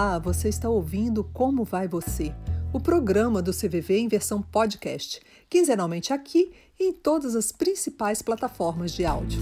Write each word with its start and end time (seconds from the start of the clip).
Olá, 0.00 0.16
você 0.20 0.48
está 0.48 0.68
ouvindo 0.68 1.24
Como 1.24 1.64
Vai 1.64 1.88
Você? 1.88 2.32
O 2.72 2.78
programa 2.78 3.42
do 3.42 3.50
CVV 3.50 3.98
em 3.98 4.06
versão 4.06 4.40
podcast, 4.40 5.20
quinzenalmente 5.50 6.12
aqui 6.12 6.52
e 6.78 6.84
em 6.84 6.92
todas 6.92 7.34
as 7.34 7.50
principais 7.50 8.22
plataformas 8.22 8.92
de 8.92 9.04
áudio. 9.04 9.40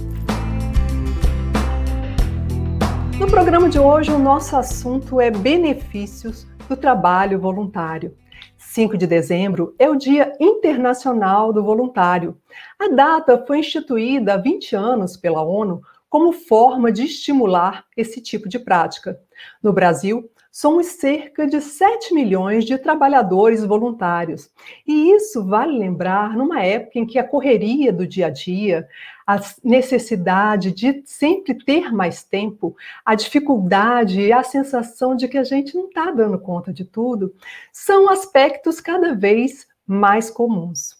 No 3.21 3.27
programa 3.27 3.69
de 3.69 3.79
hoje, 3.79 4.11
o 4.11 4.19
nosso 4.19 4.57
assunto 4.57 5.21
é 5.21 5.31
benefícios 5.31 6.47
do 6.67 6.75
trabalho 6.75 7.39
voluntário. 7.39 8.17
5 8.57 8.97
de 8.97 9.07
dezembro 9.07 9.75
é 9.79 9.91
o 9.91 9.95
Dia 9.95 10.33
Internacional 10.41 11.53
do 11.53 11.63
Voluntário. 11.63 12.35
A 12.79 12.89
data 12.89 13.45
foi 13.47 13.59
instituída 13.59 14.33
há 14.33 14.37
20 14.39 14.75
anos 14.75 15.19
pela 15.19 15.43
ONU 15.43 15.83
como 16.09 16.33
forma 16.33 16.91
de 16.91 17.05
estimular 17.05 17.85
esse 17.95 18.23
tipo 18.23 18.49
de 18.49 18.59
prática. 18.59 19.21
No 19.63 19.71
Brasil, 19.71 20.31
somos 20.57 20.87
cerca 20.87 21.47
de 21.47 21.61
7 21.61 22.15
milhões 22.15 22.65
de 22.65 22.79
trabalhadores 22.79 23.63
voluntários. 23.63 24.51
E 24.87 25.11
isso 25.11 25.45
vale 25.45 25.77
lembrar 25.77 26.35
numa 26.35 26.63
época 26.63 26.99
em 26.99 27.05
que 27.05 27.19
a 27.19 27.29
correria 27.29 27.93
do 27.93 28.07
dia 28.07 28.29
a 28.29 28.31
dia, 28.31 28.89
a 29.27 29.39
necessidade 29.63 30.73
de 30.73 31.03
sempre 31.05 31.53
ter 31.53 31.93
mais 31.93 32.25
tempo, 32.25 32.75
a 33.05 33.15
dificuldade 33.15 34.19
e 34.19 34.33
a 34.33 34.43
sensação 34.43 35.15
de 35.15 35.29
que 35.29 35.37
a 35.37 35.45
gente 35.45 35.75
não 35.75 35.89
está 35.89 36.11
dando 36.11 36.39
conta 36.39 36.73
de 36.73 36.87
tudo, 36.87 37.35
são 37.71 38.09
aspectos 38.09 38.81
cada 38.81 39.15
vez 39.15 39.69
mais 39.87 40.31
comuns. 40.31 40.97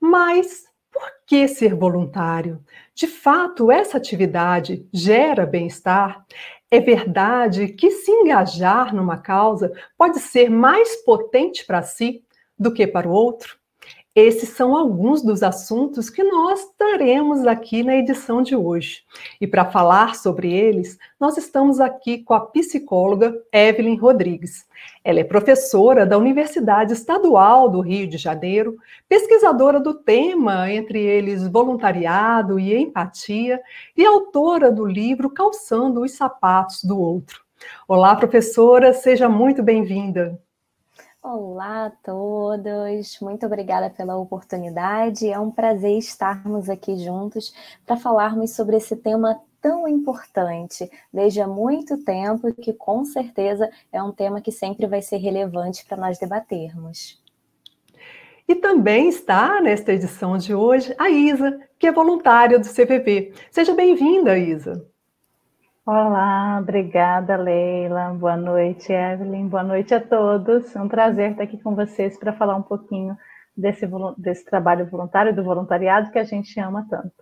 Mas 0.00 0.64
por 0.90 1.10
que 1.26 1.46
ser 1.46 1.74
voluntário? 1.74 2.58
De 2.94 3.06
fato, 3.06 3.70
essa 3.70 3.98
atividade 3.98 4.88
gera 4.90 5.44
bem-estar? 5.44 6.24
É 6.74 6.80
verdade 6.80 7.68
que 7.68 7.88
se 7.88 8.10
engajar 8.10 8.92
numa 8.92 9.16
causa 9.16 9.72
pode 9.96 10.18
ser 10.18 10.50
mais 10.50 10.96
potente 11.04 11.64
para 11.64 11.82
si 11.82 12.24
do 12.58 12.74
que 12.74 12.84
para 12.84 13.08
o 13.08 13.12
outro? 13.12 13.56
Esses 14.14 14.50
são 14.50 14.76
alguns 14.76 15.22
dos 15.22 15.42
assuntos 15.42 16.08
que 16.08 16.22
nós 16.22 16.68
traremos 16.78 17.44
aqui 17.48 17.82
na 17.82 17.96
edição 17.96 18.42
de 18.42 18.54
hoje. 18.54 19.02
E 19.40 19.46
para 19.46 19.64
falar 19.64 20.14
sobre 20.14 20.52
eles, 20.52 20.96
nós 21.18 21.36
estamos 21.36 21.80
aqui 21.80 22.18
com 22.18 22.32
a 22.32 22.46
psicóloga 22.46 23.34
Evelyn 23.52 23.96
Rodrigues. 23.96 24.68
Ela 25.02 25.18
é 25.18 25.24
professora 25.24 26.06
da 26.06 26.16
Universidade 26.16 26.92
Estadual 26.92 27.68
do 27.68 27.80
Rio 27.80 28.06
de 28.06 28.16
Janeiro, 28.16 28.76
pesquisadora 29.08 29.80
do 29.80 29.92
tema, 29.92 30.72
entre 30.72 31.00
eles 31.00 31.48
voluntariado 31.48 32.60
e 32.60 32.72
empatia, 32.72 33.60
e 33.96 34.04
autora 34.06 34.70
do 34.70 34.86
livro 34.86 35.28
Calçando 35.28 36.02
os 36.02 36.12
Sapatos 36.12 36.84
do 36.84 36.96
Outro. 37.00 37.42
Olá, 37.88 38.14
professora, 38.14 38.92
seja 38.92 39.28
muito 39.28 39.60
bem-vinda. 39.60 40.40
Olá 41.26 41.86
a 41.86 41.90
todos, 41.90 43.18
muito 43.22 43.46
obrigada 43.46 43.88
pela 43.88 44.14
oportunidade. 44.14 45.26
É 45.26 45.38
um 45.38 45.50
prazer 45.50 45.96
estarmos 45.96 46.68
aqui 46.68 46.98
juntos 46.98 47.54
para 47.86 47.96
falarmos 47.96 48.50
sobre 48.50 48.76
esse 48.76 48.94
tema 48.94 49.40
tão 49.58 49.88
importante 49.88 50.86
desde 51.10 51.40
há 51.40 51.48
muito 51.48 51.96
tempo 52.04 52.52
que 52.52 52.74
com 52.74 53.06
certeza 53.06 53.70
é 53.90 54.02
um 54.02 54.12
tema 54.12 54.42
que 54.42 54.52
sempre 54.52 54.86
vai 54.86 55.00
ser 55.00 55.16
relevante 55.16 55.86
para 55.86 55.96
nós 55.96 56.18
debatermos. 56.18 57.18
E 58.46 58.54
também 58.54 59.08
está 59.08 59.62
nesta 59.62 59.94
edição 59.94 60.36
de 60.36 60.54
hoje 60.54 60.94
a 60.98 61.08
Isa, 61.08 61.58
que 61.78 61.86
é 61.86 61.92
voluntária 61.92 62.58
do 62.58 62.68
CVV. 62.68 63.32
Seja 63.50 63.72
bem-vinda, 63.72 64.36
Isa. 64.36 64.93
Olá, 65.86 66.60
obrigada, 66.62 67.36
Leila. 67.36 68.08
Boa 68.14 68.38
noite, 68.38 68.90
Evelyn. 68.90 69.48
Boa 69.48 69.62
noite 69.62 69.92
a 69.92 70.00
todos. 70.00 70.74
É 70.74 70.80
um 70.80 70.88
prazer 70.88 71.32
estar 71.32 71.42
aqui 71.42 71.58
com 71.58 71.74
vocês 71.74 72.16
para 72.16 72.32
falar 72.32 72.56
um 72.56 72.62
pouquinho 72.62 73.14
desse, 73.54 73.86
desse 74.16 74.46
trabalho 74.46 74.86
voluntário, 74.86 75.36
do 75.36 75.44
voluntariado 75.44 76.10
que 76.10 76.18
a 76.18 76.24
gente 76.24 76.58
ama 76.58 76.86
tanto. 76.88 77.12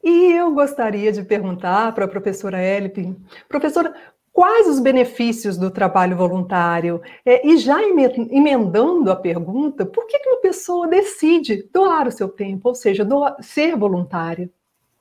E 0.00 0.30
eu 0.30 0.54
gostaria 0.54 1.10
de 1.10 1.24
perguntar 1.24 1.92
para 1.92 2.04
a 2.04 2.08
professora 2.08 2.62
Elipe, 2.62 3.16
professora, 3.48 3.92
quais 4.32 4.68
os 4.68 4.78
benefícios 4.78 5.58
do 5.58 5.72
trabalho 5.72 6.16
voluntário? 6.16 7.02
É, 7.26 7.44
e 7.48 7.56
já 7.58 7.82
emendando 7.82 9.10
a 9.10 9.16
pergunta, 9.16 9.84
por 9.84 10.06
que, 10.06 10.20
que 10.20 10.28
uma 10.28 10.40
pessoa 10.40 10.86
decide 10.86 11.68
doar 11.74 12.06
o 12.06 12.12
seu 12.12 12.28
tempo, 12.28 12.68
ou 12.68 12.76
seja, 12.76 13.04
doar, 13.04 13.34
ser 13.40 13.74
voluntária? 13.74 14.48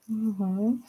Uhum. 0.09 0.79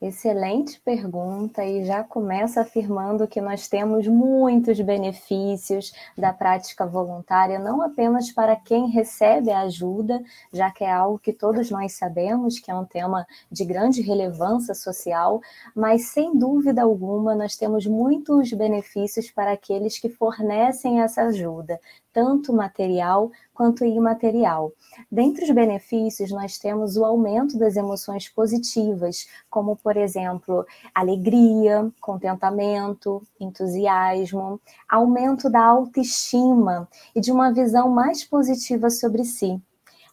Excelente 0.00 0.78
pergunta 0.80 1.64
e 1.64 1.86
já 1.86 2.04
começa 2.04 2.60
afirmando 2.60 3.26
que 3.26 3.40
nós 3.40 3.66
temos 3.66 4.06
muitos 4.06 4.78
benefícios 4.78 5.90
da 6.18 6.34
prática 6.34 6.84
voluntária, 6.84 7.58
não 7.58 7.80
apenas 7.80 8.30
para 8.30 8.54
quem 8.56 8.90
recebe 8.90 9.50
a 9.50 9.60
ajuda, 9.60 10.22
já 10.52 10.70
que 10.70 10.84
é 10.84 10.92
algo 10.92 11.18
que 11.18 11.32
todos 11.32 11.70
nós 11.70 11.92
sabemos 11.94 12.58
que 12.58 12.70
é 12.70 12.74
um 12.74 12.84
tema 12.84 13.26
de 13.50 13.64
grande 13.64 14.02
relevância 14.02 14.74
social, 14.74 15.40
mas 15.74 16.08
sem 16.08 16.36
dúvida 16.36 16.82
alguma 16.82 17.34
nós 17.34 17.56
temos 17.56 17.86
muitos 17.86 18.52
benefícios 18.52 19.30
para 19.30 19.52
aqueles 19.52 19.98
que 19.98 20.10
fornecem 20.10 21.00
essa 21.00 21.22
ajuda, 21.22 21.80
tanto 22.16 22.50
material 22.50 23.30
quanto 23.52 23.84
imaterial. 23.84 24.72
Dentre 25.12 25.44
os 25.44 25.50
benefícios, 25.50 26.30
nós 26.30 26.56
temos 26.56 26.96
o 26.96 27.04
aumento 27.04 27.58
das 27.58 27.76
emoções 27.76 28.26
positivas, 28.26 29.28
como, 29.50 29.76
por 29.76 29.98
exemplo, 29.98 30.64
alegria, 30.94 31.92
contentamento, 32.00 33.22
entusiasmo, 33.38 34.58
aumento 34.88 35.50
da 35.50 35.62
autoestima 35.62 36.88
e 37.14 37.20
de 37.20 37.30
uma 37.30 37.52
visão 37.52 37.90
mais 37.90 38.24
positiva 38.24 38.88
sobre 38.88 39.22
si 39.22 39.60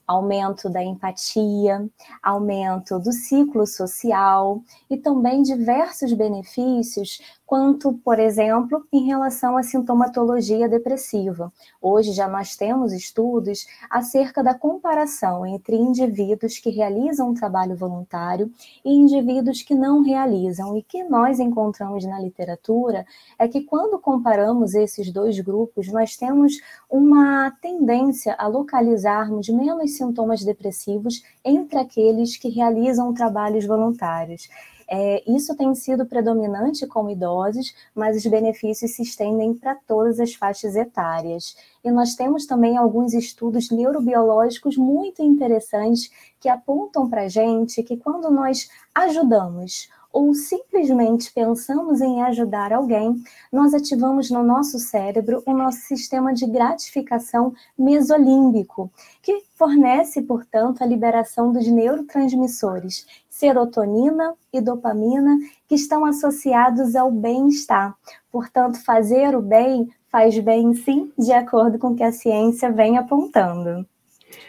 aumento 0.05 0.69
da 0.69 0.83
empatia, 0.83 1.89
aumento 2.21 2.99
do 2.99 3.13
ciclo 3.13 3.65
social 3.65 4.61
e 4.89 4.97
também 4.97 5.41
diversos 5.41 6.11
benefícios 6.13 7.19
quanto, 7.45 7.93
por 8.03 8.19
exemplo, 8.19 8.85
em 8.91 9.05
relação 9.05 9.57
à 9.57 9.63
sintomatologia 9.63 10.67
depressiva. 10.67 11.51
Hoje 11.81 12.11
já 12.11 12.27
nós 12.27 12.55
temos 12.55 12.93
estudos 12.93 13.67
acerca 13.89 14.43
da 14.43 14.53
comparação 14.53 15.45
entre 15.45 15.75
indivíduos 15.75 16.57
que 16.57 16.69
realizam 16.69 17.29
um 17.29 17.33
trabalho 17.33 17.75
voluntário 17.75 18.51
e 18.83 18.91
indivíduos 18.91 19.61
que 19.61 19.75
não 19.75 20.01
realizam. 20.01 20.77
E 20.77 20.81
que 20.81 21.03
nós 21.03 21.39
encontramos 21.39 22.05
na 22.05 22.19
literatura 22.19 23.05
é 23.37 23.47
que 23.47 23.61
quando 23.61 23.99
comparamos 23.99 24.73
esses 24.73 25.11
dois 25.11 25.39
grupos, 25.39 25.87
nós 25.87 26.15
temos 26.15 26.53
uma 26.89 27.51
tendência 27.61 28.35
a 28.37 28.47
localizarmos 28.47 29.49
menos 29.49 29.97
sintomas 29.97 30.43
depressivos 30.43 31.23
entre 31.43 31.77
aqueles 31.77 32.37
que 32.37 32.49
realizam 32.49 33.13
trabalhos 33.13 33.65
voluntários. 33.65 34.47
É, 34.89 35.23
isso 35.31 35.55
tem 35.55 35.73
sido 35.75 36.05
predominante 36.05 36.85
com 36.87 37.09
idosos, 37.09 37.73
mas 37.95 38.17
os 38.17 38.25
benefícios 38.25 38.95
se 38.95 39.01
estendem 39.01 39.53
para 39.53 39.75
todas 39.75 40.19
as 40.19 40.33
faixas 40.33 40.75
etárias. 40.75 41.55
E 41.83 41.91
nós 41.91 42.15
temos 42.15 42.45
também 42.45 42.77
alguns 42.77 43.13
estudos 43.13 43.69
neurobiológicos 43.69 44.77
muito 44.77 45.21
interessantes 45.21 46.11
que 46.39 46.49
apontam 46.49 47.09
para 47.09 47.23
a 47.23 47.27
gente 47.27 47.83
que 47.83 47.97
quando 47.97 48.29
nós 48.29 48.69
ajudamos 48.93 49.89
ou 50.13 50.35
simplesmente 50.35 51.33
pensamos 51.33 51.99
em 51.99 52.21
ajudar 52.21 52.71
alguém, 52.71 53.15
nós 53.51 53.73
ativamos 53.73 54.29
no 54.29 54.43
nosso 54.43 54.77
cérebro 54.77 55.41
o 55.45 55.53
nosso 55.53 55.79
sistema 55.79 56.33
de 56.33 56.45
gratificação 56.45 57.53
mesolímbico, 57.77 58.91
que 59.23 59.43
fornece, 59.55 60.21
portanto, 60.21 60.83
a 60.83 60.85
liberação 60.85 61.51
dos 61.51 61.67
neurotransmissores 61.67 63.05
serotonina 63.33 64.35
e 64.53 64.61
dopamina, 64.61 65.35
que 65.67 65.73
estão 65.73 66.05
associados 66.05 66.95
ao 66.95 67.11
bem-estar. 67.11 67.95
Portanto, 68.31 68.83
fazer 68.85 69.35
o 69.35 69.41
bem 69.41 69.89
faz 70.09 70.37
bem 70.37 70.75
sim, 70.75 71.11
de 71.17 71.33
acordo 71.33 71.79
com 71.79 71.87
o 71.87 71.95
que 71.95 72.03
a 72.03 72.11
ciência 72.11 72.71
vem 72.71 72.99
apontando. 72.99 73.85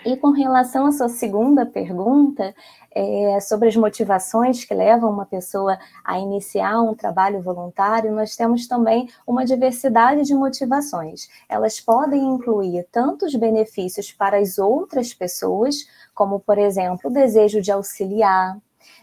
E 0.04 0.16
com 0.16 0.30
relação 0.30 0.86
à 0.86 0.92
sua 0.92 1.08
segunda 1.08 1.64
pergunta, 1.64 2.54
é, 2.94 3.40
sobre 3.40 3.68
as 3.68 3.76
motivações 3.76 4.64
que 4.64 4.72
levam 4.72 5.10
uma 5.10 5.26
pessoa 5.26 5.78
a 6.04 6.18
iniciar 6.18 6.80
um 6.80 6.94
trabalho 6.94 7.42
voluntário, 7.42 8.12
nós 8.12 8.36
temos 8.36 8.68
também 8.68 9.08
uma 9.26 9.44
diversidade 9.44 10.22
de 10.22 10.34
motivações. 10.34 11.28
Elas 11.48 11.80
podem 11.80 12.22
incluir 12.22 12.86
tanto 12.92 13.26
os 13.26 13.34
benefícios 13.34 14.12
para 14.12 14.38
as 14.38 14.58
outras 14.58 15.12
pessoas, 15.12 15.86
como, 16.14 16.38
por 16.38 16.58
exemplo, 16.58 17.10
o 17.10 17.12
desejo 17.12 17.60
de 17.60 17.72
auxiliar, 17.72 18.56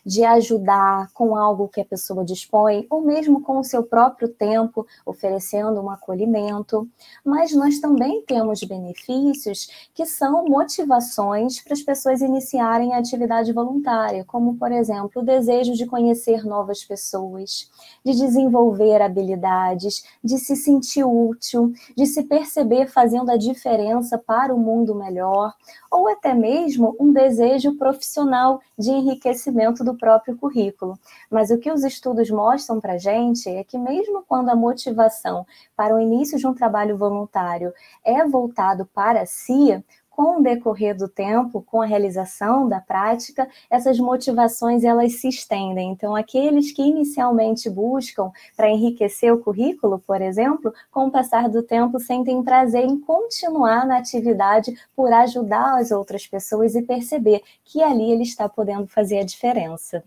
de 0.06 0.24
ajudar 0.24 1.10
com 1.14 1.36
algo 1.36 1.68
que 1.68 1.82
a 1.82 1.86
pessoa 1.86 2.26
dispõe, 2.26 2.86
ou 2.90 3.02
mesmo 3.02 3.42
com 3.42 3.60
o 3.60 3.64
seu 3.64 3.84
próprio 3.84 4.28
tempo, 4.28 4.86
oferecendo 5.06 5.82
um 5.82 5.90
acolhimento. 5.90 6.88
Mas 7.24 7.54
nós 7.54 7.80
também 7.80 8.24
temos 8.24 8.64
benefícios 8.64 9.90
que 9.94 10.06
são 10.06 10.46
motivações 10.46 11.62
para 11.62 11.74
as 11.74 11.82
pessoas 11.82 12.22
iniciarem 12.22 12.94
a 12.94 12.98
atividade 12.98 13.54
voluntária, 13.54 14.26
como, 14.26 14.56
por 14.56 14.72
exemplo, 14.72 15.22
o 15.22 15.26
desejo 15.26 15.74
de 15.74 15.86
conhecer 15.86 16.46
novas 16.46 16.84
pessoas, 16.84 17.70
de 18.04 18.14
desenvolver 18.14 19.02
habilidades, 19.02 20.04
de 20.24 20.38
se 20.38 20.56
sentir 20.56 21.04
útil, 21.04 21.74
de 21.96 22.06
se 22.06 22.24
perceber 22.24 22.88
fazendo 22.88 23.32
a 23.32 23.38
diferença 23.38 24.18
para 24.18 24.54
o 24.54 24.60
mundo 24.60 24.96
melhor, 24.96 25.54
ou 25.92 26.08
até 26.08 26.34
mesmo 26.34 26.96
um 27.00 27.12
desejo 27.12 27.76
profissional 27.76 28.62
de 28.78 28.90
enriquecimento 28.90 29.84
do 29.84 29.91
próprio 29.98 30.38
currículo. 30.38 30.98
Mas 31.30 31.50
o 31.50 31.58
que 31.58 31.72
os 31.72 31.84
estudos 31.84 32.30
mostram 32.30 32.80
para 32.80 32.94
a 32.94 32.98
gente 32.98 33.50
é 33.50 33.64
que, 33.64 33.78
mesmo 33.78 34.24
quando 34.28 34.50
a 34.50 34.56
motivação 34.56 35.46
para 35.76 35.96
o 35.96 36.00
início 36.00 36.38
de 36.38 36.48
um 36.48 36.54
trabalho 36.54 36.98
voluntário 36.98 37.74
é 38.04 38.26
voltado 38.26 38.86
para 38.86 39.26
si, 39.26 39.84
com 40.22 40.40
o 40.40 40.44
decorrer 40.44 40.96
do 40.96 41.08
tempo, 41.08 41.64
com 41.64 41.82
a 41.82 41.86
realização 41.88 42.70
da 42.70 42.80
prática, 42.80 43.50
essas 43.72 43.98
motivações 44.00 44.84
elas 44.84 45.14
se 45.14 45.28
estendem. 45.28 45.90
Então, 45.90 46.16
aqueles 46.16 46.72
que 46.72 46.84
inicialmente 46.84 47.68
buscam 47.68 48.32
para 48.56 48.70
enriquecer 48.70 49.34
o 49.34 49.40
currículo, 49.40 49.98
por 49.98 50.22
exemplo, 50.22 50.72
com 50.92 51.08
o 51.08 51.12
passar 51.12 51.50
do 51.50 51.64
tempo 51.64 52.00
sentem 52.00 52.44
prazer 52.44 52.86
em 52.86 53.00
continuar 53.00 53.88
na 53.88 53.98
atividade 53.98 54.78
por 54.96 55.12
ajudar 55.12 55.80
as 55.80 55.90
outras 55.90 56.28
pessoas 56.28 56.76
e 56.76 56.84
perceber 56.84 57.42
que 57.66 57.82
ali 57.82 58.12
ele 58.12 58.22
está 58.22 58.48
podendo 58.48 58.86
fazer 58.86 59.18
a 59.18 59.26
diferença. 59.26 60.04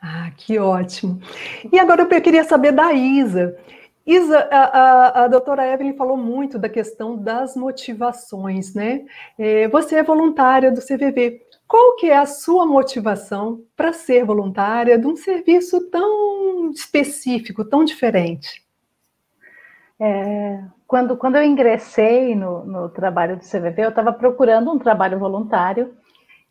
Ah, 0.00 0.30
que 0.34 0.58
ótimo. 0.58 1.20
E 1.70 1.78
agora 1.78 2.00
eu 2.00 2.22
queria 2.22 2.44
saber 2.44 2.72
da 2.72 2.90
Isa. 2.94 3.54
Isa, 4.06 4.38
a, 4.50 4.64
a, 4.64 5.24
a, 5.24 5.28
doutora 5.28 5.66
Evelyn 5.66 5.96
falou 5.96 6.16
muito 6.16 6.58
da 6.58 6.68
questão 6.68 7.16
das 7.16 7.56
motivações, 7.56 8.74
né? 8.74 9.06
É, 9.38 9.66
você 9.68 9.96
é 9.96 10.02
voluntária 10.02 10.70
do 10.70 10.80
CVV. 10.80 11.40
Qual 11.66 11.96
que 11.96 12.10
é 12.10 12.16
a 12.16 12.26
sua 12.26 12.66
motivação 12.66 13.64
para 13.74 13.94
ser 13.94 14.24
voluntária 14.24 14.98
de 14.98 15.06
um 15.06 15.16
serviço 15.16 15.90
tão 15.90 16.70
específico, 16.70 17.64
tão 17.64 17.82
diferente? 17.82 18.62
É, 19.98 20.62
quando, 20.86 21.16
quando 21.16 21.36
eu 21.36 21.42
ingressei 21.42 22.34
no, 22.34 22.64
no 22.66 22.88
trabalho 22.90 23.36
do 23.38 23.44
CVV, 23.44 23.84
eu 23.84 23.88
estava 23.88 24.12
procurando 24.12 24.70
um 24.70 24.78
trabalho 24.78 25.18
voluntário, 25.18 25.96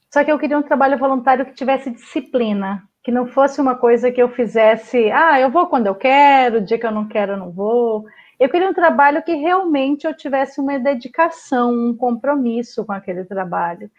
só 0.09 0.23
que 0.23 0.31
eu 0.31 0.39
queria 0.39 0.57
um 0.57 0.63
trabalho 0.63 0.97
voluntário 0.97 1.45
que 1.45 1.53
tivesse 1.53 1.91
disciplina, 1.91 2.83
que 3.03 3.11
não 3.11 3.27
fosse 3.27 3.59
uma 3.59 3.75
coisa 3.75 4.11
que 4.11 4.21
eu 4.21 4.29
fizesse, 4.29 5.11
ah, 5.11 5.39
eu 5.39 5.51
vou 5.51 5.67
quando 5.67 5.87
eu 5.87 5.95
quero, 5.95 6.61
dia 6.61 6.79
que 6.79 6.85
eu 6.85 6.91
não 6.91 7.07
quero, 7.07 7.33
eu 7.33 7.37
não 7.37 7.51
vou. 7.51 8.05
Eu 8.39 8.49
queria 8.49 8.69
um 8.69 8.73
trabalho 8.73 9.21
que 9.21 9.33
realmente 9.35 10.07
eu 10.07 10.15
tivesse 10.15 10.61
uma 10.61 10.79
dedicação, 10.79 11.71
um 11.71 11.95
compromisso 11.95 12.85
com 12.85 12.93
aquele 12.93 13.25
trabalho. 13.25 13.91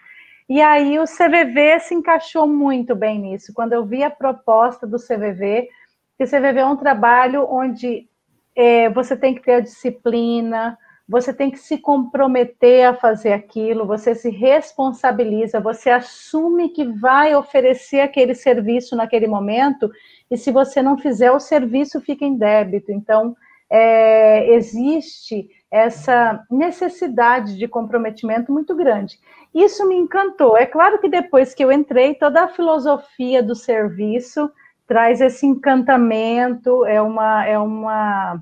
E 0.49 0.61
aí 0.61 0.99
o 0.99 1.05
CVV 1.05 1.81
se 1.81 1.95
encaixou 1.95 2.47
muito 2.47 2.95
bem 2.95 3.19
nisso. 3.19 3.53
Quando 3.55 3.75
eu 3.75 3.85
vi 3.85 4.03
a 4.03 4.11
proposta 4.11 4.87
do 4.87 4.99
CVV, 4.99 5.69
que 6.17 6.25
o 6.25 6.27
CVV 6.27 6.61
é 6.61 6.67
um 6.67 6.77
trabalho 6.77 7.47
onde 7.49 8.09
é, 8.57 8.89
você 8.89 9.17
tem 9.17 9.35
que 9.35 9.43
ter 9.43 9.55
a 9.55 9.61
disciplina, 9.61 10.79
você 11.09 11.35
tem 11.35 11.51
que 11.51 11.59
se 11.59 11.79
comprometer 11.79 12.87
a 12.87 12.95
fazer 12.95 13.33
aquilo, 13.33 13.87
você 13.87 14.15
se 14.15 14.31
responsabiliza, 14.31 15.61
você 15.61 15.91
assume 15.91 16.71
que 16.71 16.85
vai 16.85 17.35
oferecer 17.35 18.01
aquele 18.01 18.35
serviço 18.35 18.97
naquele 18.97 19.27
momento, 19.27 19.91
e 20.31 20.37
se 20.37 20.51
você 20.51 20.81
não 20.81 20.97
fizer, 20.97 21.31
o 21.31 21.39
serviço 21.39 22.01
fica 22.01 22.25
em 22.25 22.37
débito. 22.37 22.91
Então, 22.91 23.37
é, 23.71 24.55
existe 24.55 25.49
essa 25.71 26.43
necessidade 26.51 27.59
de 27.59 27.69
comprometimento 27.69 28.53
muito 28.53 28.75
grande. 28.75 29.19
Isso 29.55 29.87
me 29.87 29.97
encantou. 29.97 30.57
É 30.57 30.65
claro 30.65 30.99
que 31.01 31.09
depois 31.09 31.55
que 31.55 31.65
eu 31.65 31.71
entrei, 31.71 32.15
toda 32.15 32.45
a 32.45 32.49
filosofia 32.49 33.43
do 33.43 33.55
serviço 33.55 34.51
traz 34.87 35.21
esse 35.21 35.45
encantamento, 35.47 36.85
é 36.87 37.01
uma, 37.03 37.45
é 37.47 37.59
uma 37.59 38.41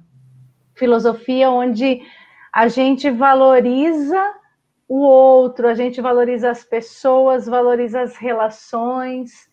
filosofia 0.74 1.50
onde 1.50 2.02
a 2.52 2.68
gente 2.68 3.10
valoriza 3.10 4.34
o 4.88 4.98
outro, 4.98 5.66
a 5.68 5.74
gente 5.74 6.00
valoriza 6.02 6.50
as 6.50 6.62
pessoas, 6.62 7.46
valoriza 7.46 8.02
as 8.02 8.16
relações. 8.16 9.48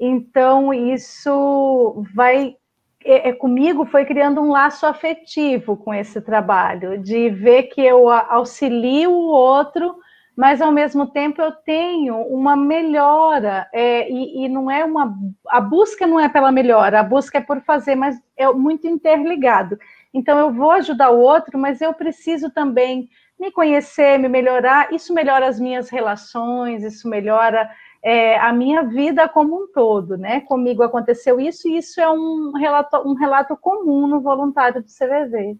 Então, 0.00 0.74
isso 0.74 2.02
vai. 2.14 2.56
É, 3.04 3.30
é, 3.30 3.32
comigo 3.32 3.86
foi 3.86 4.04
criando 4.04 4.40
um 4.40 4.50
laço 4.50 4.84
afetivo 4.84 5.76
com 5.76 5.94
esse 5.94 6.20
trabalho, 6.20 6.98
de 6.98 7.30
ver 7.30 7.64
que 7.64 7.80
eu 7.80 8.10
auxilio 8.10 9.10
o 9.10 9.28
outro, 9.28 9.96
mas 10.36 10.60
ao 10.60 10.70
mesmo 10.70 11.06
tempo 11.06 11.40
eu 11.40 11.52
tenho 11.52 12.16
uma 12.16 12.56
melhora, 12.56 13.68
é, 13.72 14.10
e, 14.10 14.44
e, 14.44 14.48
não 14.48 14.70
é 14.70 14.84
uma. 14.84 15.14
A 15.48 15.60
busca 15.60 16.06
não 16.06 16.18
é 16.18 16.28
pela 16.28 16.50
melhora, 16.50 17.00
a 17.00 17.02
busca 17.02 17.38
é 17.38 17.40
por 17.40 17.60
fazer, 17.62 17.94
mas 17.94 18.20
é 18.36 18.50
muito 18.52 18.86
interligado. 18.86 19.78
Então, 20.12 20.38
eu 20.38 20.52
vou 20.52 20.70
ajudar 20.72 21.10
o 21.10 21.20
outro, 21.20 21.58
mas 21.58 21.80
eu 21.80 21.94
preciso 21.94 22.50
também 22.50 23.08
me 23.38 23.50
conhecer, 23.50 24.18
me 24.18 24.28
melhorar. 24.28 24.92
Isso 24.92 25.14
melhora 25.14 25.46
as 25.46 25.58
minhas 25.58 25.88
relações, 25.88 26.82
isso 26.82 27.08
melhora 27.08 27.70
é, 28.02 28.38
a 28.38 28.52
minha 28.52 28.82
vida 28.82 29.28
como 29.28 29.64
um 29.64 29.66
todo, 29.72 30.16
né? 30.16 30.40
Comigo 30.40 30.82
aconteceu 30.82 31.40
isso 31.40 31.68
e 31.68 31.78
isso 31.78 32.00
é 32.00 32.10
um 32.10 32.52
relato, 32.52 32.96
um 33.06 33.14
relato 33.14 33.56
comum 33.56 34.06
no 34.06 34.20
voluntário 34.20 34.82
do 34.82 34.88
CVV. 34.88 35.58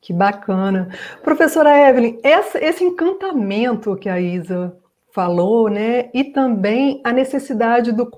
Que 0.00 0.12
bacana. 0.12 0.88
Professora 1.22 1.88
Evelyn, 1.88 2.18
essa, 2.22 2.62
esse 2.62 2.84
encantamento 2.84 3.96
que 3.96 4.08
a 4.08 4.20
Isa 4.20 4.76
falou, 5.14 5.70
né? 5.70 6.10
E 6.12 6.24
também 6.24 7.00
a 7.04 7.12
necessidade 7.12 7.92
do 7.92 8.10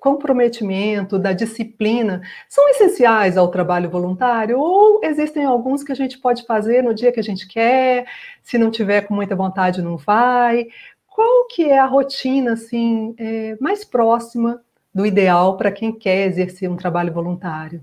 comprometimento, 0.00 1.16
da 1.16 1.32
disciplina, 1.32 2.20
são 2.48 2.68
essenciais 2.70 3.36
ao 3.36 3.48
trabalho 3.48 3.88
voluntário 3.88 4.58
ou 4.58 5.00
existem 5.04 5.44
alguns 5.44 5.84
que 5.84 5.92
a 5.92 5.94
gente 5.94 6.18
pode 6.18 6.44
fazer 6.44 6.82
no 6.82 6.92
dia 6.92 7.12
que 7.12 7.20
a 7.20 7.22
gente 7.22 7.46
quer, 7.46 8.06
se 8.42 8.58
não 8.58 8.72
tiver 8.72 9.02
com 9.02 9.14
muita 9.14 9.36
vontade 9.36 9.80
não 9.80 9.96
vai? 9.96 10.66
Qual 11.06 11.46
que 11.46 11.62
é 11.70 11.78
a 11.78 11.86
rotina 11.86 12.54
assim 12.54 13.14
é, 13.18 13.56
mais 13.60 13.84
próxima 13.84 14.60
do 14.92 15.06
ideal 15.06 15.56
para 15.56 15.70
quem 15.70 15.92
quer 15.92 16.26
exercer 16.26 16.68
um 16.68 16.76
trabalho 16.76 17.12
voluntário? 17.12 17.80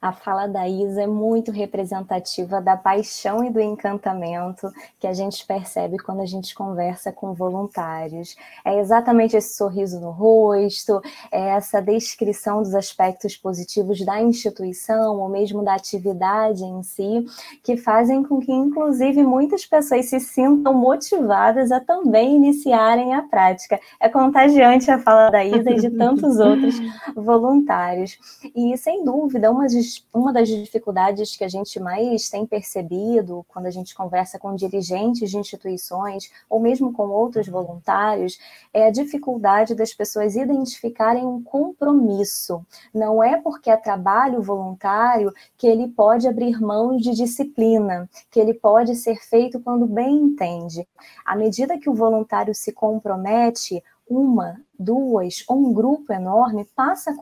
A 0.00 0.12
fala 0.12 0.46
da 0.46 0.68
Isa 0.68 1.02
é 1.02 1.06
muito 1.06 1.50
representativa 1.50 2.60
da 2.60 2.76
paixão 2.76 3.44
e 3.44 3.50
do 3.50 3.60
encantamento 3.60 4.70
que 4.98 5.06
a 5.06 5.12
gente 5.12 5.46
percebe 5.46 5.98
quando 5.98 6.20
a 6.20 6.26
gente 6.26 6.54
conversa 6.54 7.12
com 7.12 7.34
voluntários. 7.34 8.36
É 8.64 8.78
exatamente 8.78 9.36
esse 9.36 9.56
sorriso 9.56 10.00
no 10.00 10.10
rosto, 10.10 11.00
é 11.32 11.50
essa 11.50 11.80
descrição 11.80 12.62
dos 12.62 12.74
aspectos 12.74 13.36
positivos 13.36 14.04
da 14.04 14.20
instituição 14.20 15.18
ou 15.20 15.28
mesmo 15.28 15.62
da 15.62 15.74
atividade 15.74 16.62
em 16.64 16.82
si, 16.82 17.24
que 17.62 17.76
fazem 17.76 18.22
com 18.22 18.40
que, 18.40 18.52
inclusive, 18.52 19.22
muitas 19.22 19.64
pessoas 19.64 20.06
se 20.06 20.20
sintam 20.20 20.74
motivadas 20.74 21.72
a 21.72 21.80
também 21.80 22.36
iniciarem 22.36 23.14
a 23.14 23.22
prática. 23.22 23.80
É 23.98 24.08
contagiante 24.08 24.90
a 24.90 24.98
fala 24.98 25.30
da 25.30 25.44
Isa 25.44 25.70
e 25.70 25.80
de 25.80 25.90
tantos 25.90 26.38
outros 26.38 26.74
voluntários. 27.14 28.18
E, 28.54 28.76
sem 28.76 29.04
dúvida, 29.04 29.43
uma 29.50 29.66
uma 30.12 30.32
das 30.32 30.48
dificuldades 30.48 31.36
que 31.36 31.44
a 31.44 31.48
gente 31.48 31.80
mais 31.80 32.28
tem 32.28 32.46
percebido 32.46 33.44
quando 33.48 33.66
a 33.66 33.70
gente 33.70 33.94
conversa 33.94 34.38
com 34.38 34.54
dirigentes 34.54 35.30
de 35.30 35.38
instituições 35.38 36.30
ou 36.48 36.60
mesmo 36.60 36.92
com 36.92 37.08
outros 37.08 37.48
voluntários 37.48 38.38
é 38.72 38.86
a 38.86 38.90
dificuldade 38.90 39.74
das 39.74 39.92
pessoas 39.92 40.36
identificarem 40.36 41.26
um 41.26 41.42
compromisso. 41.42 42.64
Não 42.92 43.22
é 43.22 43.40
porque 43.40 43.70
é 43.70 43.76
trabalho 43.76 44.42
voluntário 44.42 45.32
que 45.56 45.66
ele 45.66 45.88
pode 45.88 46.28
abrir 46.28 46.60
mãos 46.60 47.02
de 47.02 47.12
disciplina, 47.12 48.08
que 48.30 48.38
ele 48.38 48.54
pode 48.54 48.94
ser 48.94 49.16
feito 49.16 49.60
quando 49.60 49.86
bem 49.86 50.16
entende. 50.16 50.86
À 51.24 51.36
medida 51.36 51.78
que 51.78 51.90
o 51.90 51.94
voluntário 51.94 52.54
se 52.54 52.72
compromete, 52.72 53.82
uma, 54.08 54.60
duas 54.78 55.44
ou 55.48 55.56
um 55.56 55.72
grupo 55.72 56.12
enorme 56.12 56.66
passa 56.76 57.10
a 57.10 57.16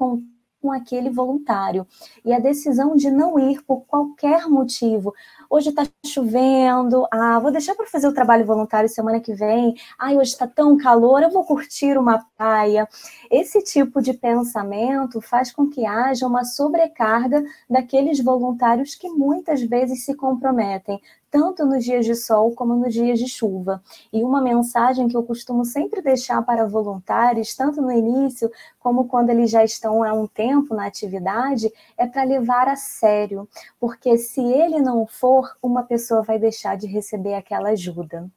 com 0.63 0.71
aquele 0.71 1.11
voluntário. 1.11 1.85
E 2.25 2.33
a 2.33 2.39
decisão 2.39 2.95
de 2.95 3.11
não 3.11 3.37
ir 3.37 3.61
por 3.65 3.81
qualquer 3.83 4.49
motivo. 4.49 5.13
Hoje 5.51 5.71
está 5.71 5.85
chovendo, 6.07 7.05
ah, 7.11 7.41
vou 7.41 7.51
deixar 7.51 7.75
para 7.75 7.87
fazer 7.87 8.07
o 8.07 8.15
trabalho 8.15 8.47
voluntário 8.47 8.89
semana 8.89 9.19
que 9.19 9.35
vem. 9.35 9.75
Ai, 9.99 10.17
hoje 10.17 10.31
está 10.31 10.47
tão 10.47 10.79
calor, 10.79 11.23
eu 11.23 11.31
vou 11.31 11.45
curtir 11.45 11.99
uma 11.99 12.25
praia. 12.39 12.89
Esse 13.29 13.63
tipo 13.65 14.01
de 14.01 14.15
pensamento 14.15 15.21
faz 15.21 15.53
com 15.53 15.69
que 15.69 15.85
haja 15.85 16.27
uma 16.27 16.45
sobrecarga 16.45 17.43
daqueles 17.69 18.23
voluntários 18.23 18.95
que 18.95 19.09
muitas 19.09 19.61
vezes 19.63 20.05
se 20.05 20.15
comprometem 20.15 21.01
tanto 21.33 21.65
nos 21.65 21.83
dias 21.83 22.05
de 22.05 22.15
sol 22.15 22.55
como 22.55 22.77
nos 22.77 22.93
dias 22.93 23.19
de 23.19 23.27
chuva. 23.27 23.83
E 24.13 24.23
uma 24.23 24.43
mensagem 24.43 25.09
que 25.09 25.17
eu 25.17 25.23
costumo 25.23 25.65
sempre 25.65 26.03
deixar 26.03 26.43
para 26.43 26.67
voluntários, 26.67 27.57
tanto 27.57 27.81
no 27.81 27.91
início 27.91 28.51
como 28.79 29.09
quando 29.09 29.31
eles 29.31 29.51
já 29.51 29.65
estão 29.65 30.05
há 30.05 30.13
um 30.13 30.27
tempo 30.27 30.75
na 30.75 30.87
atividade, 30.87 31.73
é 31.97 32.07
para 32.07 32.23
levar 32.23 32.69
a 32.69 32.77
sério, 32.77 33.49
porque 33.81 34.19
se 34.19 34.43
ele 34.43 34.79
não 34.79 35.07
for, 35.07 35.57
uma 35.63 35.83
pessoa 35.83 36.23
vai 36.23 36.39
deixar 36.39 36.77
de 36.77 36.87
receber 36.87 37.33
aquela 37.33 37.71
ajuda. 37.71 38.31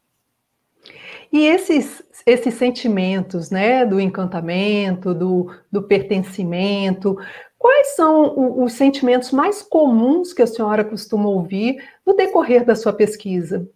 E 1.34 1.46
esses, 1.48 2.02
esses 2.26 2.54
sentimentos, 2.54 3.50
né, 3.50 3.86
do 3.86 4.00
encantamento, 4.00 5.14
do, 5.14 5.52
do 5.70 5.84
pertencimento, 5.84 7.18
quais 7.66 7.96
são 7.96 8.64
os 8.64 8.74
sentimentos 8.74 9.32
mais 9.32 9.64
comuns 9.64 10.34
que 10.34 10.44
a 10.44 10.46
senhora 10.46 10.86
costuma 10.86 11.28
ouvir 11.28 11.84
no 12.06 12.14
decorrer 12.14 12.64
da 12.64 12.76
sua 12.76 12.94
pesquisa? 12.94 13.68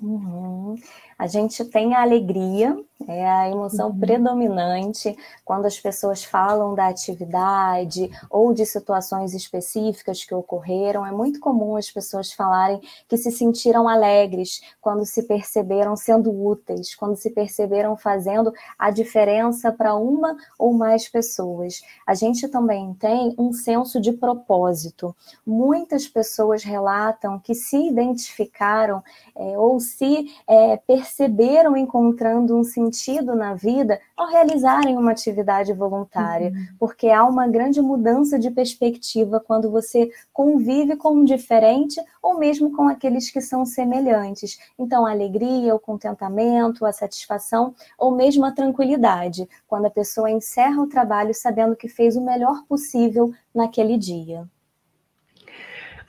Uhum. 0.00 0.74
A 1.18 1.26
gente 1.26 1.62
tem 1.66 1.94
a 1.94 2.00
alegria, 2.00 2.74
é 3.08 3.28
a 3.28 3.48
emoção 3.48 3.88
uhum. 3.88 3.98
predominante 3.98 5.16
quando 5.44 5.66
as 5.66 5.78
pessoas 5.80 6.22
falam 6.22 6.74
da 6.74 6.88
atividade 6.88 8.10
ou 8.28 8.52
de 8.52 8.66
situações 8.66 9.34
específicas 9.34 10.24
que 10.24 10.34
ocorreram. 10.34 11.06
É 11.06 11.10
muito 11.10 11.40
comum 11.40 11.76
as 11.76 11.90
pessoas 11.90 12.32
falarem 12.32 12.80
que 13.08 13.16
se 13.16 13.30
sentiram 13.30 13.88
alegres 13.88 14.60
quando 14.80 15.04
se 15.04 15.22
perceberam 15.22 15.96
sendo 15.96 16.30
úteis, 16.30 16.94
quando 16.94 17.16
se 17.16 17.30
perceberam 17.30 17.96
fazendo 17.96 18.52
a 18.78 18.90
diferença 18.90 19.72
para 19.72 19.94
uma 19.94 20.36
ou 20.58 20.72
mais 20.72 21.08
pessoas. 21.08 21.80
A 22.06 22.14
gente 22.14 22.48
também 22.48 22.94
tem 22.94 23.34
um 23.38 23.52
senso 23.52 24.00
de 24.00 24.12
propósito. 24.12 25.14
Muitas 25.46 26.06
pessoas 26.06 26.62
relatam 26.62 27.38
que 27.38 27.54
se 27.54 27.88
identificaram 27.88 29.02
é, 29.34 29.58
ou 29.58 29.80
se 29.80 30.30
é, 30.46 30.76
perceberam 30.76 31.76
encontrando 31.76 32.56
um 32.56 32.64
sentido 32.64 32.89
na 33.34 33.54
vida 33.54 34.00
ao 34.16 34.28
realizarem 34.28 34.96
uma 34.96 35.10
atividade 35.10 35.72
voluntária, 35.72 36.48
uhum. 36.48 36.66
porque 36.78 37.08
há 37.08 37.24
uma 37.24 37.46
grande 37.48 37.80
mudança 37.80 38.38
de 38.38 38.50
perspectiva 38.50 39.40
quando 39.40 39.70
você 39.70 40.10
convive 40.32 40.96
com 40.96 41.12
um 41.12 41.24
diferente 41.24 42.00
ou 42.22 42.38
mesmo 42.38 42.74
com 42.76 42.88
aqueles 42.88 43.30
que 43.30 43.40
são 43.40 43.64
semelhantes. 43.64 44.58
Então, 44.78 45.06
a 45.06 45.10
alegria, 45.10 45.74
o 45.74 45.80
contentamento, 45.80 46.84
a 46.84 46.92
satisfação 46.92 47.74
ou 47.98 48.10
mesmo 48.10 48.44
a 48.44 48.52
tranquilidade, 48.52 49.48
quando 49.66 49.86
a 49.86 49.90
pessoa 49.90 50.30
encerra 50.30 50.82
o 50.82 50.86
trabalho 50.86 51.34
sabendo 51.34 51.76
que 51.76 51.88
fez 51.88 52.16
o 52.16 52.20
melhor 52.20 52.64
possível 52.68 53.32
naquele 53.54 53.96
dia. 53.96 54.46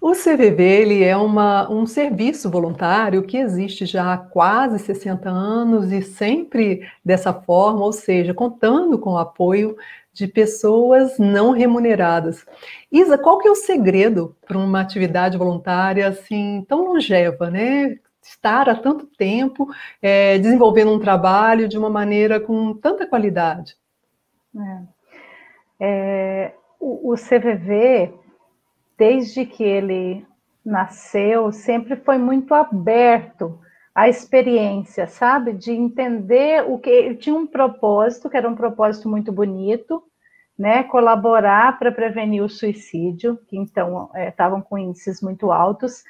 O 0.01 0.13
CVV 0.13 0.63
ele 0.63 1.03
é 1.03 1.15
uma, 1.15 1.71
um 1.71 1.85
serviço 1.85 2.49
voluntário 2.49 3.21
que 3.21 3.37
existe 3.37 3.85
já 3.85 4.11
há 4.11 4.17
quase 4.17 4.79
60 4.79 5.29
anos 5.29 5.91
e 5.91 6.01
sempre 6.01 6.89
dessa 7.05 7.31
forma, 7.31 7.85
ou 7.85 7.93
seja, 7.93 8.33
contando 8.33 8.97
com 8.97 9.11
o 9.11 9.17
apoio 9.19 9.77
de 10.11 10.27
pessoas 10.27 11.19
não 11.19 11.51
remuneradas. 11.51 12.43
Isa, 12.91 13.15
qual 13.15 13.37
que 13.37 13.47
é 13.47 13.51
o 13.51 13.55
segredo 13.55 14.35
para 14.47 14.57
uma 14.57 14.81
atividade 14.81 15.37
voluntária 15.37 16.07
assim 16.07 16.65
tão 16.67 16.83
longeva, 16.83 17.51
né? 17.51 17.99
Estar 18.23 18.69
há 18.69 18.75
tanto 18.75 19.05
tempo 19.05 19.67
é, 20.01 20.39
desenvolvendo 20.39 20.91
um 20.91 20.99
trabalho 20.99 21.67
de 21.67 21.77
uma 21.77 21.91
maneira 21.91 22.39
com 22.39 22.73
tanta 22.73 23.05
qualidade. 23.05 23.77
É. 24.57 24.81
É, 25.79 26.53
o, 26.79 27.11
o 27.11 27.15
CVV 27.15 28.19
desde 29.01 29.47
que 29.47 29.63
ele 29.63 30.23
nasceu, 30.63 31.51
sempre 31.51 31.95
foi 31.95 32.19
muito 32.19 32.53
aberto 32.53 33.59
à 33.95 34.07
experiência, 34.07 35.07
sabe? 35.07 35.53
De 35.53 35.71
entender 35.71 36.63
o 36.69 36.77
que. 36.77 36.91
Ele 36.91 37.15
tinha 37.15 37.35
um 37.35 37.47
propósito, 37.47 38.29
que 38.29 38.37
era 38.37 38.47
um 38.47 38.53
propósito 38.53 39.09
muito 39.09 39.31
bonito, 39.31 40.03
né? 40.55 40.83
Colaborar 40.83 41.79
para 41.79 41.91
prevenir 41.91 42.43
o 42.43 42.49
suicídio, 42.49 43.39
que 43.47 43.57
então 43.57 44.11
estavam 44.15 44.59
é, 44.59 44.61
com 44.61 44.77
índices 44.77 45.19
muito 45.19 45.51
altos. 45.51 46.03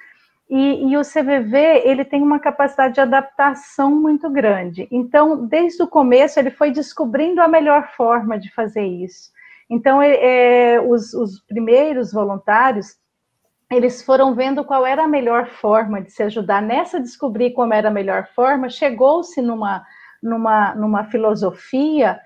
E, 0.50 0.92
e, 0.92 0.98
o 0.98 1.02
CVV 1.02 1.84
ele 1.86 2.04
tem 2.04 2.22
uma 2.22 2.40
capacidade 2.40 2.96
de 2.96 3.00
adaptação 3.00 3.90
muito 3.90 4.30
grande. 4.30 4.86
Então, 4.92 5.46
desde 5.46 5.82
o 5.82 5.88
começo, 5.88 6.38
ele 6.38 6.52
foi 6.52 6.72
descobrindo 6.72 7.40
a 7.40 7.48
melhor 7.48 7.88
forma 7.96 8.38
de 8.38 8.54
fazer 8.54 8.84
isso. 8.84 9.32
Então, 9.72 10.02
é, 10.02 10.74
é, 10.74 10.82
os, 10.82 11.14
os 11.14 11.40
primeiros 11.48 12.12
voluntários, 12.12 12.98
eles 13.72 14.04
foram 14.04 14.36
vendo 14.36 14.66
qual 14.66 14.86
era 14.86 15.06
a 15.06 15.08
melhor 15.08 15.48
forma 15.48 16.02
de 16.02 16.12
se 16.12 16.22
ajudar. 16.24 16.62
Nessa 16.62 17.00
descobrir 17.00 17.52
como 17.52 17.74
era 17.74 17.88
a 17.88 17.92
melhor 17.92 18.28
forma, 18.36 18.70
chegou-se 18.70 19.42
numa, 19.42 19.82
numa, 20.22 20.76
numa 20.76 21.06
filosofia 21.06 22.20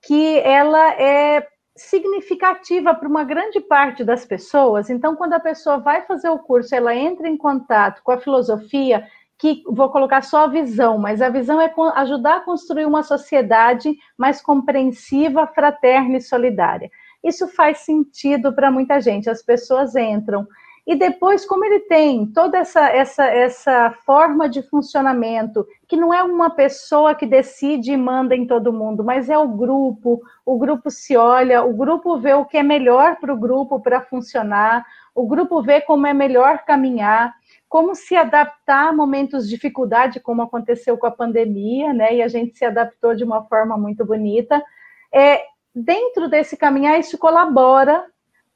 que 0.00 0.38
ela 0.38 0.92
é 0.92 1.44
significativa 1.74 2.94
para 2.94 3.08
uma 3.08 3.24
grande 3.24 3.58
parte 3.58 4.04
das 4.04 4.24
pessoas. 4.24 4.88
Então, 4.88 5.16
quando 5.16 5.32
a 5.32 5.40
pessoa 5.40 5.78
vai 5.78 6.02
fazer 6.02 6.28
o 6.28 6.38
curso, 6.38 6.72
ela 6.72 6.94
entra 6.94 7.28
em 7.28 7.36
contato 7.36 8.00
com 8.04 8.12
a 8.12 8.18
filosofia, 8.18 9.04
que 9.38 9.62
vou 9.66 9.90
colocar 9.90 10.22
só 10.22 10.44
a 10.44 10.48
visão, 10.48 10.98
mas 10.98 11.20
a 11.20 11.28
visão 11.28 11.60
é 11.60 11.72
ajudar 11.96 12.36
a 12.36 12.40
construir 12.40 12.84
uma 12.84 13.02
sociedade 13.02 13.96
mais 14.16 14.40
compreensiva, 14.40 15.46
fraterna 15.46 16.18
e 16.18 16.22
solidária. 16.22 16.90
Isso 17.24 17.48
faz 17.48 17.78
sentido 17.78 18.52
para 18.52 18.70
muita 18.70 19.00
gente. 19.00 19.30
As 19.30 19.42
pessoas 19.42 19.96
entram 19.96 20.46
e 20.84 20.96
depois, 20.96 21.46
como 21.46 21.64
ele 21.64 21.80
tem 21.80 22.26
toda 22.26 22.58
essa, 22.58 22.88
essa, 22.88 23.24
essa 23.24 23.90
forma 24.04 24.48
de 24.48 24.62
funcionamento, 24.62 25.64
que 25.86 25.96
não 25.96 26.12
é 26.12 26.24
uma 26.24 26.50
pessoa 26.50 27.14
que 27.14 27.24
decide 27.24 27.92
e 27.92 27.96
manda 27.96 28.34
em 28.34 28.46
todo 28.46 28.72
mundo, 28.72 29.04
mas 29.04 29.30
é 29.30 29.38
o 29.38 29.46
grupo, 29.46 30.20
o 30.44 30.58
grupo 30.58 30.90
se 30.90 31.16
olha, 31.16 31.62
o 31.62 31.72
grupo 31.72 32.18
vê 32.18 32.34
o 32.34 32.44
que 32.44 32.56
é 32.56 32.64
melhor 32.64 33.16
para 33.20 33.32
o 33.32 33.36
grupo 33.36 33.78
para 33.78 34.00
funcionar, 34.00 34.84
o 35.14 35.24
grupo 35.24 35.62
vê 35.62 35.80
como 35.80 36.04
é 36.04 36.12
melhor 36.12 36.64
caminhar 36.64 37.32
como 37.72 37.94
se 37.94 38.14
adaptar 38.14 38.88
a 38.88 38.92
momentos 38.92 39.44
de 39.44 39.54
dificuldade, 39.54 40.20
como 40.20 40.42
aconteceu 40.42 40.98
com 40.98 41.06
a 41.06 41.10
pandemia, 41.10 41.94
né? 41.94 42.16
E 42.16 42.22
a 42.22 42.28
gente 42.28 42.54
se 42.54 42.66
adaptou 42.66 43.14
de 43.14 43.24
uma 43.24 43.44
forma 43.44 43.78
muito 43.78 44.04
bonita. 44.04 44.62
É, 45.10 45.42
dentro 45.74 46.28
desse 46.28 46.54
caminhar, 46.54 47.00
isso 47.00 47.16
colabora 47.16 48.04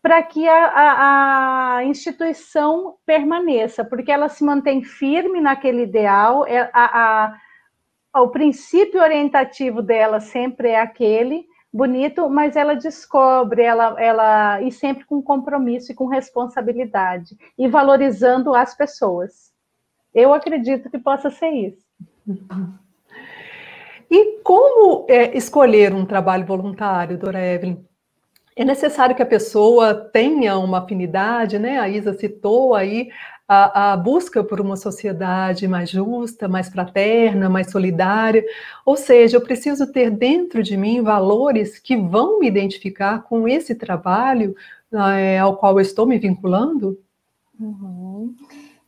para 0.03 0.23
que 0.23 0.47
a, 0.47 0.67
a, 0.67 1.77
a, 1.77 1.85
instituição 1.87 2.97
permaneça, 3.07 3.83
porque 3.83 4.13
ela 4.13 4.29
se 4.29 4.45
mantém 4.45 4.85
firme 4.85 5.41
naquele 5.41 5.85
ideal, 5.85 6.47
é, 6.47 6.69
a, 6.75 7.33
o 8.17 8.29
princípio 8.29 9.01
orientativo 9.01 9.81
dela 9.81 10.21
sempre 10.21 10.69
é 10.69 10.81
aquele, 10.83 11.47
bonito, 11.77 12.29
mas 12.31 12.57
ela 12.57 12.75
descobre, 12.75 13.63
ela, 13.63 14.01
ela 14.01 14.63
e 14.63 14.73
sempre 14.73 15.05
com 15.05 15.21
compromisso 15.23 15.93
e 15.93 15.95
com 15.95 16.07
responsabilidade 16.07 17.37
e 17.59 17.69
valorizando 17.69 18.55
as 18.55 18.75
pessoas. 18.75 19.53
Eu 20.15 20.33
acredito 20.33 20.89
que 20.89 20.99
possa 20.99 21.31
ser 21.31 21.51
isso. 21.51 21.85
E 24.11 24.41
como 24.43 25.05
é, 25.09 25.37
escolher 25.37 25.93
um 25.93 26.07
trabalho 26.07 26.47
voluntário, 26.47 27.19
Dora 27.19 27.45
Evelyn? 27.45 27.85
É 28.57 28.65
necessário 28.65 29.15
que 29.15 29.23
a 29.23 29.27
pessoa 29.27 29.95
tenha 29.95 30.57
uma 30.57 30.79
afinidade, 30.79 31.59
né? 31.59 31.79
A 31.79 31.89
Isa 31.89 32.15
citou 32.15 32.75
aí 32.75 33.11
a, 33.49 33.93
a, 33.93 33.97
busca 33.97 34.43
por 34.43 34.61
uma 34.61 34.77
sociedade 34.77 35.69
mais 35.69 35.91
justa, 35.91 36.49
mais 36.49 36.69
fraterna, 36.69 37.49
mais 37.49 37.71
solidária. 37.71 38.45
Ou 38.85 38.97
seja, 38.97 39.37
eu 39.37 39.41
preciso 39.41 39.91
ter 39.91 40.11
dentro 40.11 40.63
de 40.63 40.77
mim 40.77 41.03
valores 41.03 41.79
que 41.79 41.97
vão 41.97 42.41
me 42.41 42.47
identificar 42.47 43.23
com 43.23 43.47
esse 43.47 43.75
trabalho 43.75 44.55
é, 44.93 45.39
ao 45.39 45.57
qual 45.57 45.75
eu 45.75 45.81
estou 45.81 46.07
me 46.07 46.19
vinculando. 46.19 46.99
Uhum 47.59 48.35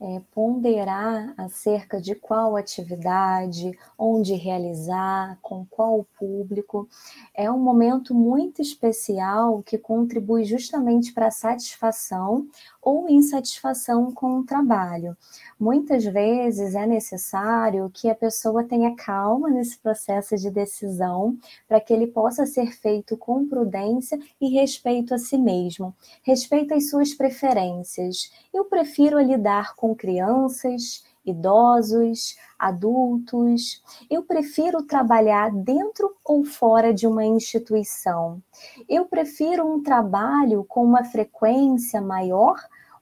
é, 0.00 0.22
ponderar 0.32 1.34
acerca 1.36 2.00
de 2.00 2.14
qual 2.14 2.56
atividade, 2.56 3.76
onde 3.98 4.34
realizar, 4.34 5.38
com 5.42 5.66
qual 5.66 6.06
público, 6.18 6.88
é 7.34 7.50
um 7.50 7.58
momento 7.58 8.14
muito 8.14 8.62
especial 8.62 9.62
que 9.62 9.76
contribui 9.76 10.44
justamente 10.44 11.12
para 11.12 11.26
a 11.26 11.32
satisfação 11.32 12.46
ou 12.80 13.08
insatisfação 13.08 14.12
com 14.12 14.38
o 14.38 14.44
trabalho. 14.44 15.16
Muitas 15.58 16.04
vezes 16.04 16.74
é 16.74 16.86
necessário 16.86 17.90
que 17.92 18.08
a 18.08 18.14
pessoa 18.14 18.64
tenha 18.64 18.94
calma 18.94 19.50
nesse 19.50 19.78
processo 19.78 20.36
de 20.36 20.50
decisão 20.50 21.36
para 21.66 21.80
que 21.80 21.92
ele 21.92 22.06
possa 22.06 22.46
ser 22.46 22.72
feito 22.72 23.16
com 23.16 23.48
prudência 23.48 24.18
e 24.40 24.48
respeito 24.48 25.12
a 25.12 25.18
si 25.18 25.36
mesmo, 25.36 25.94
respeito 26.22 26.72
às 26.72 26.88
suas 26.88 27.12
preferências. 27.12 28.30
Eu 28.54 28.64
prefiro 28.64 29.18
lidar 29.20 29.74
com 29.74 29.87
crianças, 29.94 31.04
idosos, 31.24 32.36
adultos. 32.58 33.82
Eu 34.10 34.22
prefiro 34.22 34.82
trabalhar 34.82 35.50
dentro 35.50 36.16
ou 36.24 36.44
fora 36.44 36.92
de 36.92 37.06
uma 37.06 37.24
instituição. 37.24 38.42
Eu 38.88 39.04
prefiro 39.06 39.66
um 39.66 39.82
trabalho 39.82 40.64
com 40.64 40.84
uma 40.84 41.04
frequência 41.04 42.00
maior 42.00 42.56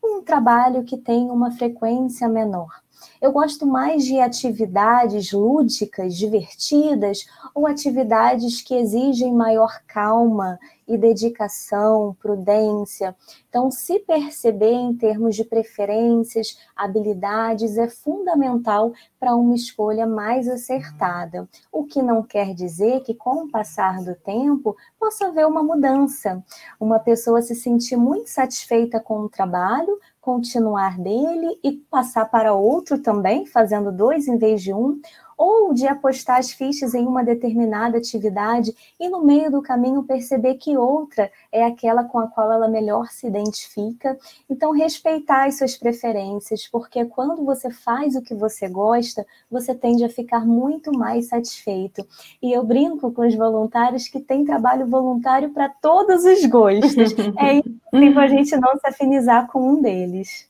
um 0.06 0.22
trabalho 0.22 0.84
que 0.84 0.96
tem 0.96 1.30
uma 1.30 1.50
frequência 1.50 2.28
menor. 2.28 2.82
Eu 3.20 3.32
gosto 3.32 3.66
mais 3.66 4.04
de 4.04 4.20
atividades 4.20 5.32
lúdicas, 5.32 6.14
divertidas, 6.16 7.26
ou 7.54 7.66
atividades 7.66 8.62
que 8.62 8.74
exigem 8.74 9.32
maior 9.32 9.80
calma 9.86 10.58
e 10.86 10.96
dedicação, 10.96 12.16
prudência. 12.20 13.16
Então, 13.48 13.70
se 13.70 13.98
perceber 14.00 14.72
em 14.72 14.94
termos 14.94 15.34
de 15.34 15.44
preferências, 15.44 16.58
habilidades, 16.76 17.76
é 17.76 17.88
fundamental 17.88 18.92
para 19.18 19.34
uma 19.34 19.54
escolha 19.54 20.06
mais 20.06 20.48
acertada. 20.48 21.48
O 21.72 21.84
que 21.84 22.02
não 22.02 22.22
quer 22.22 22.54
dizer 22.54 23.00
que, 23.00 23.14
com 23.14 23.44
o 23.44 23.50
passar 23.50 24.02
do 24.04 24.14
tempo, 24.14 24.76
possa 24.98 25.26
haver 25.26 25.46
uma 25.46 25.62
mudança. 25.62 26.44
Uma 26.78 26.98
pessoa 26.98 27.42
se 27.42 27.54
sentir 27.54 27.96
muito 27.96 28.28
satisfeita 28.28 29.00
com 29.00 29.20
o 29.20 29.28
trabalho, 29.28 29.98
continuar 30.26 30.98
dele 30.98 31.56
e 31.62 31.70
passar 31.88 32.28
para 32.28 32.52
outro 32.52 33.00
também, 33.00 33.46
fazendo 33.46 33.92
dois 33.92 34.26
em 34.26 34.36
vez 34.36 34.60
de 34.60 34.74
um, 34.74 35.00
ou 35.36 35.74
de 35.74 35.86
apostar 35.86 36.38
as 36.38 36.50
fichas 36.50 36.94
em 36.94 37.06
uma 37.06 37.22
determinada 37.22 37.98
atividade 37.98 38.74
e 38.98 39.08
no 39.08 39.22
meio 39.22 39.50
do 39.50 39.60
caminho 39.60 40.02
perceber 40.02 40.54
que 40.54 40.76
outra 40.76 41.30
é 41.52 41.64
aquela 41.64 42.04
com 42.04 42.18
a 42.18 42.26
qual 42.26 42.50
ela 42.50 42.68
melhor 42.68 43.08
se 43.10 43.26
identifica. 43.26 44.18
Então, 44.48 44.72
respeitar 44.72 45.46
as 45.46 45.58
suas 45.58 45.76
preferências, 45.76 46.66
porque 46.66 47.04
quando 47.04 47.44
você 47.44 47.70
faz 47.70 48.16
o 48.16 48.22
que 48.22 48.34
você 48.34 48.68
gosta, 48.68 49.26
você 49.50 49.74
tende 49.74 50.04
a 50.04 50.08
ficar 50.08 50.46
muito 50.46 50.90
mais 50.96 51.28
satisfeito. 51.28 52.06
E 52.42 52.52
eu 52.52 52.64
brinco 52.64 53.12
com 53.12 53.26
os 53.26 53.34
voluntários 53.34 54.08
que 54.08 54.20
tem 54.20 54.44
trabalho 54.44 54.86
voluntário 54.86 55.50
para 55.50 55.68
todos 55.68 56.24
os 56.24 56.44
gostos. 56.46 57.12
é 57.38 57.56
impossível 57.56 58.20
a 58.20 58.28
gente 58.28 58.56
não 58.56 58.76
se 58.78 58.86
afinizar 58.86 59.46
com 59.48 59.60
um 59.60 59.82
deles. 59.82 60.48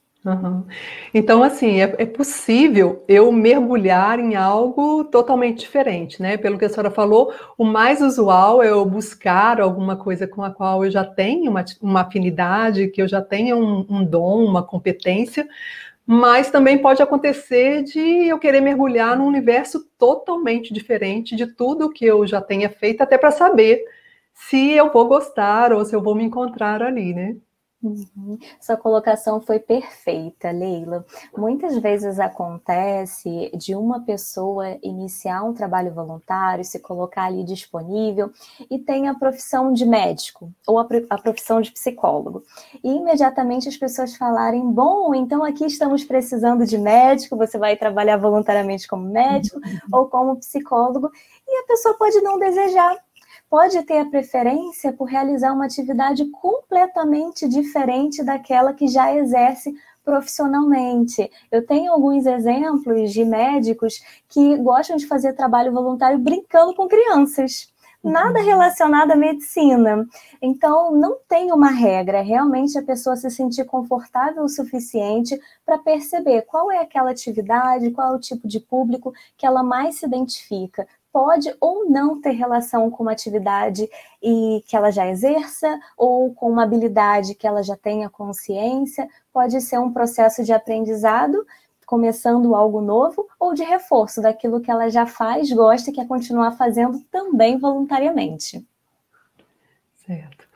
Então, 1.14 1.42
assim, 1.42 1.80
é, 1.80 1.94
é, 1.98 2.06
possível 2.06 3.04
eu 3.06 3.30
mergulhar 3.30 4.18
em 4.18 4.34
algo 4.34 5.04
totalmente 5.04 5.60
diferente, 5.60 6.20
né? 6.20 6.36
Pelo 6.36 6.58
que 6.58 6.64
a 6.64 6.68
senhora 6.68 6.90
falou, 6.90 7.32
o 7.56 7.64
mais 7.64 8.00
usual 8.00 8.62
é 8.62 8.70
eu 8.70 8.84
buscar 8.84 9.60
alguma 9.60 9.96
coisa 9.96 10.26
com 10.26 10.42
a 10.42 10.50
qual 10.50 10.84
eu 10.84 10.90
já 10.90 11.04
tenho 11.04 11.50
uma, 11.50 11.64
uma 11.80 12.00
afinidade, 12.02 12.88
que 12.88 13.00
eu 13.00 13.08
já 13.08 13.22
tenha 13.22 13.56
um, 13.56 13.86
um 13.88 14.04
dom, 14.04 14.44
uma 14.44 14.62
competência, 14.62 15.46
mas 16.06 16.50
também 16.50 16.78
pode 16.78 17.02
acontecer 17.02 17.82
de 17.82 18.28
eu 18.28 18.38
querer 18.38 18.60
mergulhar 18.60 19.16
num 19.16 19.26
universo 19.26 19.88
totalmente 19.98 20.72
diferente 20.72 21.34
de 21.34 21.46
tudo 21.46 21.92
que 21.92 22.04
eu 22.04 22.26
já 22.26 22.40
tenha 22.40 22.70
feito, 22.70 23.00
até 23.02 23.18
para 23.18 23.30
saber 23.30 23.84
se 24.34 24.72
eu 24.72 24.92
vou 24.92 25.06
gostar 25.08 25.72
ou 25.72 25.84
se 25.84 25.94
eu 25.96 26.02
vou 26.02 26.14
me 26.14 26.24
encontrar 26.24 26.82
ali, 26.82 27.14
né? 27.14 27.36
Uhum. 27.82 28.38
Sua 28.58 28.76
colocação 28.76 29.40
foi 29.40 29.58
perfeita, 29.58 30.50
Leila. 30.50 31.04
Muitas 31.36 31.78
vezes 31.78 32.18
acontece 32.18 33.50
de 33.54 33.74
uma 33.74 34.00
pessoa 34.00 34.78
iniciar 34.82 35.42
um 35.42 35.52
trabalho 35.52 35.92
voluntário, 35.92 36.64
se 36.64 36.80
colocar 36.80 37.24
ali 37.24 37.44
disponível 37.44 38.30
e 38.70 38.78
tem 38.78 39.08
a 39.08 39.14
profissão 39.14 39.72
de 39.72 39.84
médico 39.84 40.50
ou 40.66 40.78
a, 40.78 41.18
profissão 41.18 41.60
de 41.60 41.70
psicólogo. 41.70 42.42
E 42.82 42.90
imediatamente 42.90 43.68
as 43.68 43.76
pessoas 43.76 44.16
falarem: 44.16 44.70
bom, 44.72 45.14
então 45.14 45.44
aqui 45.44 45.66
estamos 45.66 46.02
precisando 46.02 46.64
de 46.64 46.78
médico, 46.78 47.36
você 47.36 47.58
vai 47.58 47.76
trabalhar 47.76 48.16
voluntariamente 48.16 48.88
como 48.88 49.06
médico 49.06 49.58
uhum. 49.58 49.78
ou 49.92 50.06
como 50.06 50.36
psicólogo, 50.36 51.10
e 51.46 51.60
a 51.60 51.66
pessoa 51.66 51.94
pode 51.94 52.20
não 52.22 52.38
desejar 52.38 53.05
pode 53.48 53.82
ter 53.82 53.98
a 53.98 54.04
preferência 54.04 54.92
por 54.92 55.04
realizar 55.04 55.52
uma 55.52 55.66
atividade 55.66 56.24
completamente 56.26 57.48
diferente 57.48 58.22
daquela 58.22 58.72
que 58.72 58.88
já 58.88 59.14
exerce 59.14 59.74
profissionalmente. 60.04 61.30
Eu 61.50 61.66
tenho 61.66 61.92
alguns 61.92 62.26
exemplos 62.26 63.12
de 63.12 63.24
médicos 63.24 64.00
que 64.28 64.56
gostam 64.58 64.96
de 64.96 65.06
fazer 65.06 65.32
trabalho 65.32 65.72
voluntário 65.72 66.18
brincando 66.18 66.74
com 66.74 66.86
crianças. 66.86 67.74
Nada 68.04 68.38
uhum. 68.38 68.46
relacionado 68.46 69.10
à 69.10 69.16
medicina. 69.16 70.06
Então, 70.40 70.92
não 70.92 71.18
tem 71.28 71.50
uma 71.50 71.70
regra, 71.70 72.22
realmente 72.22 72.78
a 72.78 72.82
pessoa 72.82 73.16
se 73.16 73.28
sentir 73.30 73.64
confortável 73.64 74.44
o 74.44 74.48
suficiente 74.48 75.36
para 75.64 75.76
perceber 75.76 76.42
qual 76.42 76.70
é 76.70 76.78
aquela 76.78 77.10
atividade, 77.10 77.90
qual 77.90 78.12
é 78.12 78.16
o 78.16 78.20
tipo 78.20 78.46
de 78.46 78.60
público 78.60 79.12
que 79.36 79.44
ela 79.44 79.64
mais 79.64 79.96
se 79.96 80.06
identifica 80.06 80.86
pode 81.16 81.50
ou 81.62 81.88
não 81.88 82.20
ter 82.20 82.32
relação 82.32 82.90
com 82.90 83.02
uma 83.02 83.12
atividade 83.12 83.88
e 84.22 84.62
que 84.66 84.76
ela 84.76 84.90
já 84.90 85.08
exerça 85.08 85.80
ou 85.96 86.34
com 86.34 86.50
uma 86.50 86.64
habilidade 86.64 87.34
que 87.34 87.46
ela 87.46 87.62
já 87.62 87.74
tenha 87.74 88.10
consciência, 88.10 89.08
pode 89.32 89.58
ser 89.62 89.78
um 89.78 89.90
processo 89.90 90.44
de 90.44 90.52
aprendizado, 90.52 91.46
começando 91.86 92.54
algo 92.54 92.82
novo, 92.82 93.26
ou 93.40 93.54
de 93.54 93.62
reforço 93.62 94.20
daquilo 94.20 94.60
que 94.60 94.70
ela 94.70 94.90
já 94.90 95.06
faz, 95.06 95.50
gosta 95.50 95.88
e 95.88 95.94
quer 95.94 96.06
continuar 96.06 96.52
fazendo 96.52 97.00
também 97.10 97.56
voluntariamente. 97.56 98.62
Certo. 100.06 100.46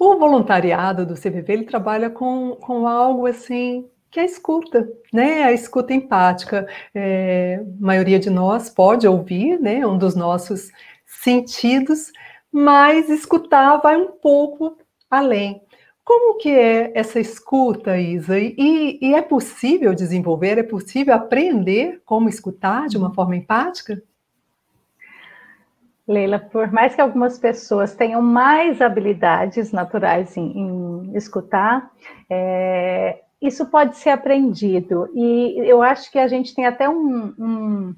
O 0.00 0.18
voluntariado 0.18 1.06
do 1.06 1.14
CVV 1.14 1.52
ele 1.52 1.64
trabalha 1.64 2.10
com, 2.10 2.56
com 2.56 2.88
algo 2.88 3.24
assim 3.24 3.88
que 4.10 4.18
é 4.18 4.22
a 4.22 4.26
escuta, 4.26 4.88
né? 5.12 5.44
A 5.44 5.52
escuta 5.52 5.92
empática. 5.92 6.66
É, 6.94 7.62
a 7.62 7.84
maioria 7.84 8.18
de 8.18 8.30
nós 8.30 8.70
pode 8.70 9.06
ouvir, 9.06 9.60
né? 9.60 9.86
Um 9.86 9.98
dos 9.98 10.14
nossos 10.14 10.70
sentidos, 11.06 12.12
mas 12.52 13.08
escutar 13.08 13.78
vai 13.78 13.96
um 13.96 14.12
pouco 14.12 14.78
além. 15.10 15.62
Como 16.04 16.38
que 16.38 16.50
é 16.50 16.90
essa 16.94 17.20
escuta, 17.20 17.98
Isa? 17.98 18.38
E, 18.38 18.98
e 19.00 19.14
é 19.14 19.20
possível 19.20 19.94
desenvolver, 19.94 20.56
é 20.56 20.62
possível 20.62 21.14
aprender 21.14 22.00
como 22.04 22.30
escutar 22.30 22.88
de 22.88 22.96
uma 22.96 23.12
forma 23.12 23.36
empática? 23.36 24.02
Leila, 26.06 26.38
por 26.38 26.72
mais 26.72 26.94
que 26.94 27.02
algumas 27.02 27.38
pessoas 27.38 27.94
tenham 27.94 28.22
mais 28.22 28.80
habilidades 28.80 29.70
naturais 29.70 30.34
em, 30.38 30.58
em 30.58 31.14
escutar, 31.14 31.90
é, 32.30 33.20
isso 33.40 33.66
pode 33.66 33.96
ser 33.96 34.10
aprendido. 34.10 35.08
E 35.14 35.58
eu 35.58 35.82
acho 35.82 36.10
que 36.10 36.18
a 36.18 36.26
gente 36.26 36.54
tem 36.54 36.66
até 36.66 36.88
um, 36.88 37.34
um, 37.38 37.94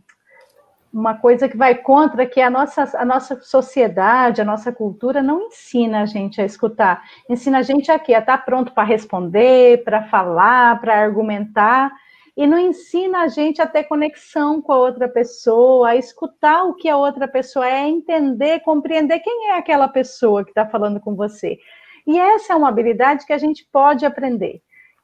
uma 0.92 1.14
coisa 1.14 1.48
que 1.48 1.57
vai 1.57 1.74
contra, 1.74 2.26
que 2.26 2.40
a 2.40 2.50
nossa, 2.50 2.90
a 2.98 3.05
nossa 3.05 3.40
sociedade, 3.40 4.42
a 4.42 4.44
nossa 4.44 4.70
cultura 4.70 5.22
não 5.22 5.42
ensina 5.42 6.03
a 6.03 6.07
gente 6.07 6.40
a 6.40 6.44
escutar. 6.44 7.03
Ensina 7.29 7.59
a 7.59 7.62
gente 7.62 7.90
aqui 7.90 8.14
a 8.14 8.18
estar 8.18 8.38
pronto 8.44 8.72
para 8.72 8.85
responder, 8.85 9.83
para 9.83 10.03
falar, 10.09 10.81
para 10.81 11.00
argumentar. 11.00 11.90
E 12.37 12.46
não 12.46 12.59
ensina 12.59 13.22
a 13.22 13.29
gente 13.29 13.62
a 13.62 13.66
ter 13.66 13.85
conexão 13.85 14.61
com 14.61 14.72
a 14.72 14.79
outra 14.79 15.09
pessoa, 15.09 15.90
a 15.90 15.96
escutar 15.96 16.64
o 16.64 16.74
que 16.74 16.88
a 16.88 16.96
outra 16.96 17.26
pessoa 17.26 17.66
é, 17.66 17.88
entender, 17.88 18.61
compreender 18.61 19.20
quem 19.20 19.50
é 19.50 19.59
aquela 19.59 19.88
pessoa 19.88 20.44
que 20.44 20.50
está 20.50 20.66
falando 20.66 21.00
com 21.00 21.14
você. 21.14 21.59
E 22.07 22.18
essa 22.18 22.53
é 22.53 22.57
uma 22.57 22.68
habilidade 22.68 23.26
que 23.26 23.33
a 23.33 23.38
gente 23.38 23.66
pode 23.70 24.05
aprender. 24.05 24.62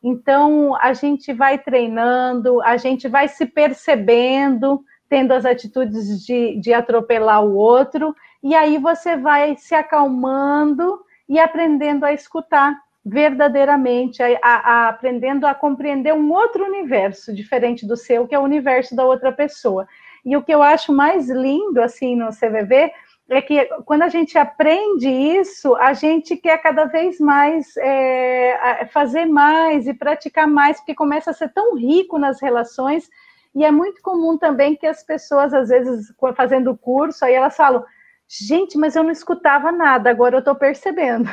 Então, 0.09 0.77
a 0.81 0.92
gente 0.92 1.33
vai 1.33 1.59
treinando, 1.59 2.62
a 2.62 2.77
gente 2.77 3.09
vai 3.09 3.27
se 3.27 3.45
percebendo, 3.45 4.85
tendo 5.09 5.33
as 5.33 5.45
atitudes 5.45 6.25
de, 6.25 6.61
de 6.61 6.73
atropelar 6.73 7.45
o 7.45 7.57
outro, 7.57 8.14
e 8.40 8.55
aí 8.55 8.79
você 8.79 9.16
vai 9.16 9.57
se 9.57 9.75
acalmando 9.75 11.01
e 11.29 11.40
aprendendo 11.40 12.07
a 12.07 12.12
escutar 12.12 12.81
verdadeiramente, 13.05 14.23
a, 14.23 14.38
a, 14.40 14.55
a, 14.55 14.88
aprendendo 14.90 15.45
a 15.45 15.53
compreender 15.53 16.14
um 16.14 16.33
outro 16.33 16.64
universo 16.64 17.35
diferente 17.35 17.85
do 17.85 17.97
seu, 17.97 18.29
que 18.29 18.35
é 18.35 18.38
o 18.38 18.45
universo 18.45 18.95
da 18.95 19.05
outra 19.05 19.33
pessoa. 19.33 19.88
E 20.25 20.37
o 20.37 20.42
que 20.42 20.55
eu 20.55 20.62
acho 20.62 20.92
mais 20.92 21.29
lindo 21.29 21.83
assim 21.83 22.14
no 22.14 22.29
CVV 22.29 22.92
é 23.29 23.43
que 23.43 23.65
quando 23.85 24.03
a 24.03 24.09
gente 24.09 24.39
aprende 24.39 25.09
isso, 25.09 25.75
a 25.77 25.93
gente 25.93 26.37
quer 26.37 26.59
cada 26.59 26.85
vez 26.85 27.19
mais 27.19 27.77
é, 27.77 28.87
fazer 28.93 29.27
mais 29.27 29.87
e 29.87 29.95
praticar 29.95 30.47
mais, 30.47 30.79
porque 30.79 30.95
começa 30.95 31.31
a 31.31 31.35
ser 31.35 31.53
tão 31.53 31.75
rico 31.77 32.19
nas 32.19 32.41
relações. 32.41 33.09
E 33.55 33.65
é 33.65 33.71
muito 33.71 34.01
comum 34.01 34.39
também 34.39 34.77
que 34.77 34.87
as 34.87 35.03
pessoas, 35.03 35.53
às 35.53 35.71
vezes, 35.71 36.12
fazendo 36.37 36.77
curso, 36.77 37.25
aí 37.25 37.35
elas 37.35 37.57
falam: 37.57 37.85
gente, 38.29 38.79
mas 38.79 38.95
eu 38.95 39.03
não 39.03 39.11
escutava 39.11 39.73
nada, 39.73 40.09
agora 40.09 40.37
eu 40.37 40.41
estou 40.41 40.55
percebendo. 40.55 41.29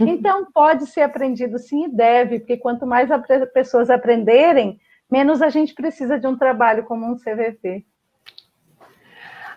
Então, 0.00 0.46
pode 0.52 0.86
ser 0.86 1.00
aprendido 1.00 1.58
sim 1.58 1.86
e 1.86 1.88
deve, 1.88 2.38
porque 2.38 2.56
quanto 2.56 2.86
mais 2.86 3.10
as 3.10 3.20
pessoas 3.52 3.90
aprenderem, 3.90 4.78
menos 5.10 5.42
a 5.42 5.48
gente 5.48 5.74
precisa 5.74 6.20
de 6.20 6.26
um 6.26 6.36
trabalho 6.36 6.84
como 6.84 7.04
um 7.04 7.16
CVP. 7.16 7.84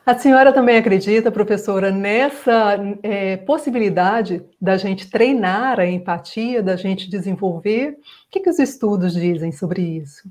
A 0.03 0.17
senhora 0.17 0.51
também 0.51 0.77
acredita, 0.77 1.31
professora, 1.31 1.91
nessa 1.91 2.75
é, 3.03 3.37
possibilidade 3.37 4.43
da 4.59 4.75
gente 4.75 5.07
treinar 5.09 5.79
a 5.79 5.85
empatia, 5.85 6.63
da 6.63 6.75
gente 6.75 7.07
desenvolver? 7.07 7.91
O 7.91 7.97
que, 8.31 8.39
que 8.39 8.49
os 8.49 8.57
estudos 8.57 9.13
dizem 9.13 9.51
sobre 9.51 9.81
isso? 9.83 10.27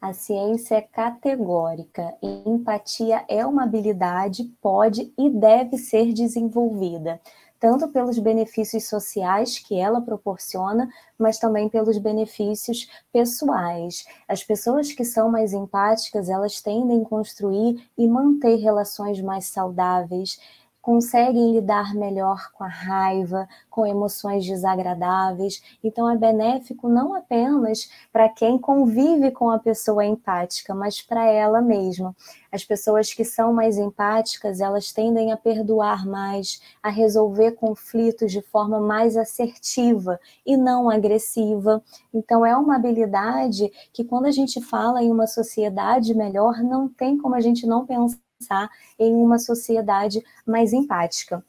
A 0.00 0.12
ciência 0.12 0.74
é 0.74 0.80
categórica. 0.80 2.12
Empatia 2.20 3.24
é 3.28 3.46
uma 3.46 3.62
habilidade, 3.62 4.42
pode 4.60 5.12
e 5.16 5.30
deve 5.30 5.78
ser 5.78 6.12
desenvolvida 6.12 7.20
tanto 7.60 7.88
pelos 7.88 8.18
benefícios 8.18 8.88
sociais 8.88 9.58
que 9.58 9.78
ela 9.78 10.00
proporciona, 10.00 10.88
mas 11.18 11.38
também 11.38 11.68
pelos 11.68 11.98
benefícios 11.98 12.88
pessoais. 13.12 14.04
As 14.26 14.42
pessoas 14.42 14.92
que 14.92 15.04
são 15.04 15.30
mais 15.30 15.52
empáticas, 15.52 16.30
elas 16.30 16.62
tendem 16.62 17.02
a 17.02 17.08
construir 17.08 17.86
e 17.98 18.08
manter 18.08 18.56
relações 18.56 19.20
mais 19.20 19.46
saudáveis, 19.46 20.40
conseguem 20.80 21.52
lidar 21.52 21.94
melhor 21.94 22.50
com 22.52 22.64
a 22.64 22.68
raiva, 22.68 23.46
com 23.68 23.86
emoções 23.86 24.46
desagradáveis. 24.46 25.62
Então, 25.84 26.08
é 26.10 26.16
benéfico 26.16 26.88
não 26.88 27.14
apenas 27.14 27.90
para 28.12 28.28
quem 28.28 28.58
convive 28.58 29.30
com 29.30 29.50
a 29.50 29.58
pessoa 29.58 30.04
empática, 30.04 30.74
mas 30.74 31.02
para 31.02 31.26
ela 31.26 31.60
mesma. 31.60 32.14
As 32.50 32.64
pessoas 32.64 33.12
que 33.12 33.24
são 33.24 33.52
mais 33.52 33.78
empáticas, 33.78 34.60
elas 34.60 34.92
tendem 34.92 35.32
a 35.32 35.36
perdoar 35.36 36.06
mais, 36.06 36.60
a 36.82 36.88
resolver 36.88 37.52
conflitos 37.52 38.32
de 38.32 38.42
forma 38.42 38.80
mais 38.80 39.16
assertiva 39.16 40.18
e 40.44 40.56
não 40.56 40.90
agressiva. 40.90 41.82
Então, 42.12 42.44
é 42.44 42.56
uma 42.56 42.76
habilidade 42.76 43.70
que, 43.92 44.04
quando 44.04 44.26
a 44.26 44.30
gente 44.30 44.60
fala 44.60 45.02
em 45.02 45.10
uma 45.10 45.26
sociedade 45.26 46.14
melhor, 46.14 46.62
não 46.62 46.88
tem 46.88 47.18
como 47.18 47.34
a 47.34 47.40
gente 47.40 47.66
não 47.66 47.86
pensar 47.86 48.29
pensar 48.40 48.70
em 48.98 49.14
uma 49.14 49.38
sociedade 49.38 50.24
mais 50.46 50.72
empática. 50.72 51.44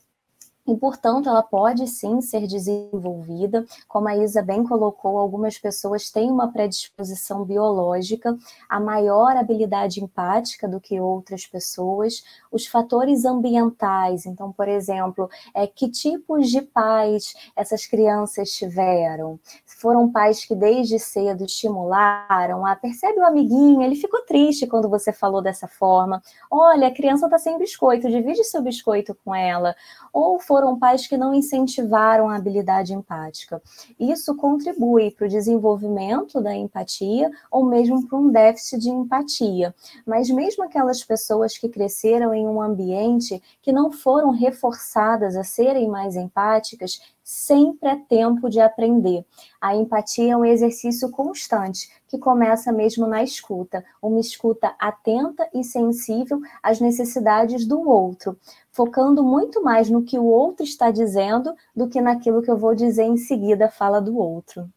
E, 0.68 0.76
portanto, 0.78 1.28
ela 1.28 1.42
pode 1.42 1.88
sim 1.88 2.22
ser 2.22 2.46
desenvolvida. 2.46 3.66
Como 3.88 4.08
a 4.08 4.16
Isa 4.16 4.44
bem 4.44 4.64
colocou, 4.64 5.18
algumas 5.18 5.58
pessoas 5.58 6.12
têm 6.12 6.30
uma 6.30 6.52
predisposição 6.52 7.44
biológica 7.44 8.38
a 8.70 8.80
maior 8.80 9.36
habilidade 9.36 10.04
empática 10.04 10.68
do 10.68 10.80
que 10.80 11.00
outras 11.00 11.48
pessoas. 11.48 12.24
Os 12.52 12.68
fatores 12.68 13.26
ambientais, 13.26 14.26
então, 14.26 14.52
por 14.52 14.68
exemplo, 14.68 15.30
é, 15.54 15.66
que 15.66 15.90
tipos 15.90 16.50
de 16.50 16.62
pais 16.62 17.34
essas 17.56 17.86
crianças 17.86 18.52
tiveram? 18.52 19.40
Foram 19.66 20.12
pais 20.12 20.46
que 20.46 20.54
desde 20.54 21.00
cedo 21.00 21.46
estimularam, 21.46 22.66
ah, 22.66 22.76
percebe 22.76 23.20
o 23.20 23.26
amiguinho, 23.26 23.82
ele 23.82 23.96
ficou 23.96 24.22
triste 24.22 24.68
quando 24.68 24.90
você 24.90 25.12
falou 25.12 25.42
dessa 25.42 25.68
forma. 25.68 26.22
Olha, 26.50 26.88
a 26.88 26.94
criança 26.94 27.26
está 27.26 27.38
sem 27.38 27.58
biscoito, 27.58 28.10
divide 28.10 28.44
seu 28.44 28.62
biscoito 28.62 29.16
com 29.24 29.34
ela. 29.34 29.76
Ou 30.14 30.40
foram 30.40 30.78
pais 30.78 31.08
que 31.08 31.18
não 31.18 31.34
incentivaram 31.34 32.30
a 32.30 32.36
habilidade 32.36 32.94
empática. 32.94 33.62
Isso 34.00 34.36
contribui 34.36 35.12
para 35.12 35.26
o 35.26 35.30
desenvolvimento 35.30 36.42
da 36.42 36.54
empatia 36.54 37.32
ou 37.50 37.66
mesmo 37.66 38.08
para 38.08 38.18
um 38.18 38.30
déficit 38.30 38.82
de 38.82 38.90
empatia. 38.90 39.74
Mas 40.06 40.30
mesmo 40.30 40.64
aquelas 40.64 41.04
pessoas 41.04 41.58
que 41.58 41.70
cresceram 41.70 42.34
em 42.34 42.41
um 42.48 42.62
ambiente 42.62 43.42
que 43.62 43.72
não 43.72 43.92
foram 43.92 44.32
reforçadas 44.32 45.36
a 45.36 45.44
serem 45.44 45.90
mais 45.90 46.16
empáticas, 46.16 47.00
sempre 47.24 47.90
é 47.90 47.96
tempo 47.96 48.50
de 48.50 48.60
aprender. 48.60 49.26
A 49.60 49.76
empatia 49.76 50.34
é 50.34 50.38
um 50.38 50.44
exercício 50.44 51.10
constante, 51.10 51.90
que 52.08 52.18
começa 52.18 52.72
mesmo 52.72 53.08
na 53.08 53.24
escuta, 53.24 53.84
uma 54.02 54.20
escuta 54.20 54.76
atenta 54.80 55.50
e 55.54 55.64
sensível 55.64 56.42
às 56.62 56.82
necessidades 56.82 57.66
do 57.66 57.88
outro, 57.88 58.38
focando 58.72 59.24
muito 59.24 59.64
mais 59.64 59.90
no 59.90 60.04
que 60.04 60.20
o 60.20 60.26
outro 60.26 60.64
está 60.66 60.92
dizendo 60.92 61.54
do 61.76 61.88
que 61.88 62.02
naquilo 62.02 62.42
que 62.42 62.52
eu 62.52 62.58
vou 62.58 62.76
dizer 62.76 63.04
em 63.04 63.18
seguida, 63.18 63.70
fala 63.70 64.02
do 64.02 64.18
outro. 64.18 64.70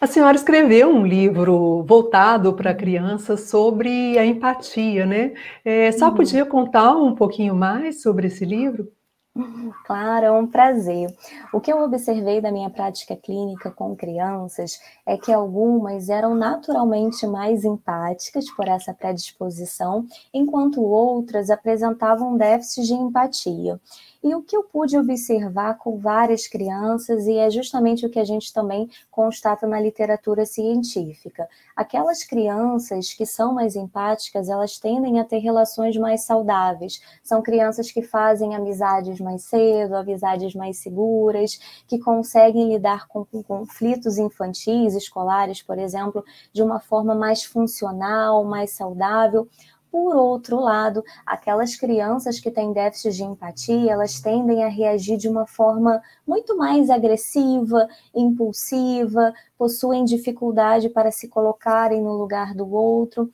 A 0.00 0.06
senhora 0.06 0.36
escreveu 0.36 0.88
um 0.90 1.04
livro 1.04 1.82
voltado 1.82 2.54
para 2.54 2.72
crianças 2.72 3.48
sobre 3.48 4.16
a 4.16 4.24
empatia, 4.24 5.04
né? 5.04 5.34
É, 5.64 5.90
só 5.90 6.08
uhum. 6.08 6.14
podia 6.14 6.46
contar 6.46 6.92
um 6.92 7.16
pouquinho 7.16 7.52
mais 7.52 8.00
sobre 8.00 8.28
esse 8.28 8.44
livro? 8.44 8.92
Claro, 9.84 10.26
é 10.26 10.30
um 10.32 10.46
prazer. 10.46 11.14
O 11.52 11.60
que 11.60 11.72
eu 11.72 11.80
observei 11.82 12.40
da 12.40 12.50
minha 12.50 12.68
prática 12.70 13.16
clínica 13.16 13.70
com 13.70 13.94
crianças 13.94 14.80
é 15.06 15.16
que 15.16 15.32
algumas 15.32 16.08
eram 16.08 16.34
naturalmente 16.34 17.26
mais 17.26 17.64
empáticas 17.64 18.50
por 18.50 18.66
essa 18.66 18.92
predisposição, 18.92 20.06
enquanto 20.34 20.82
outras 20.82 21.50
apresentavam 21.50 22.36
déficit 22.36 22.86
de 22.86 22.94
empatia. 22.94 23.80
E 24.22 24.34
o 24.34 24.42
que 24.42 24.56
eu 24.56 24.64
pude 24.64 24.98
observar 24.98 25.78
com 25.78 25.96
várias 25.96 26.48
crianças, 26.48 27.26
e 27.28 27.36
é 27.36 27.48
justamente 27.50 28.04
o 28.04 28.10
que 28.10 28.18
a 28.18 28.24
gente 28.24 28.52
também 28.52 28.90
constata 29.10 29.64
na 29.64 29.80
literatura 29.80 30.44
científica. 30.44 31.48
Aquelas 31.76 32.24
crianças 32.24 33.14
que 33.14 33.24
são 33.24 33.54
mais 33.54 33.76
empáticas, 33.76 34.48
elas 34.48 34.76
tendem 34.76 35.20
a 35.20 35.24
ter 35.24 35.38
relações 35.38 35.96
mais 35.96 36.24
saudáveis. 36.24 37.00
São 37.22 37.40
crianças 37.40 37.92
que 37.92 38.02
fazem 38.02 38.56
amizades 38.56 39.20
mais 39.20 39.44
cedo, 39.44 39.94
amizades 39.94 40.52
mais 40.52 40.78
seguras, 40.78 41.58
que 41.86 42.00
conseguem 42.00 42.72
lidar 42.72 43.06
com, 43.06 43.24
com 43.24 43.40
conflitos 43.40 44.18
infantis, 44.18 44.94
escolares, 44.94 45.62
por 45.62 45.78
exemplo, 45.78 46.24
de 46.52 46.62
uma 46.62 46.80
forma 46.80 47.14
mais 47.14 47.44
funcional, 47.44 48.44
mais 48.44 48.72
saudável 48.72 49.48
por 49.90 50.16
outro 50.16 50.60
lado, 50.60 51.02
aquelas 51.24 51.74
crianças 51.76 52.38
que 52.38 52.50
têm 52.50 52.72
déficit 52.72 53.16
de 53.16 53.24
empatia, 53.24 53.92
elas 53.92 54.20
tendem 54.20 54.64
a 54.64 54.68
reagir 54.68 55.16
de 55.16 55.28
uma 55.28 55.46
forma 55.46 56.00
muito 56.26 56.56
mais 56.56 56.90
agressiva, 56.90 57.88
impulsiva, 58.14 59.32
possuem 59.56 60.04
dificuldade 60.04 60.88
para 60.88 61.10
se 61.10 61.26
colocarem 61.28 62.00
no 62.00 62.12
lugar 62.12 62.54
do 62.54 62.72
outro. 62.72 63.30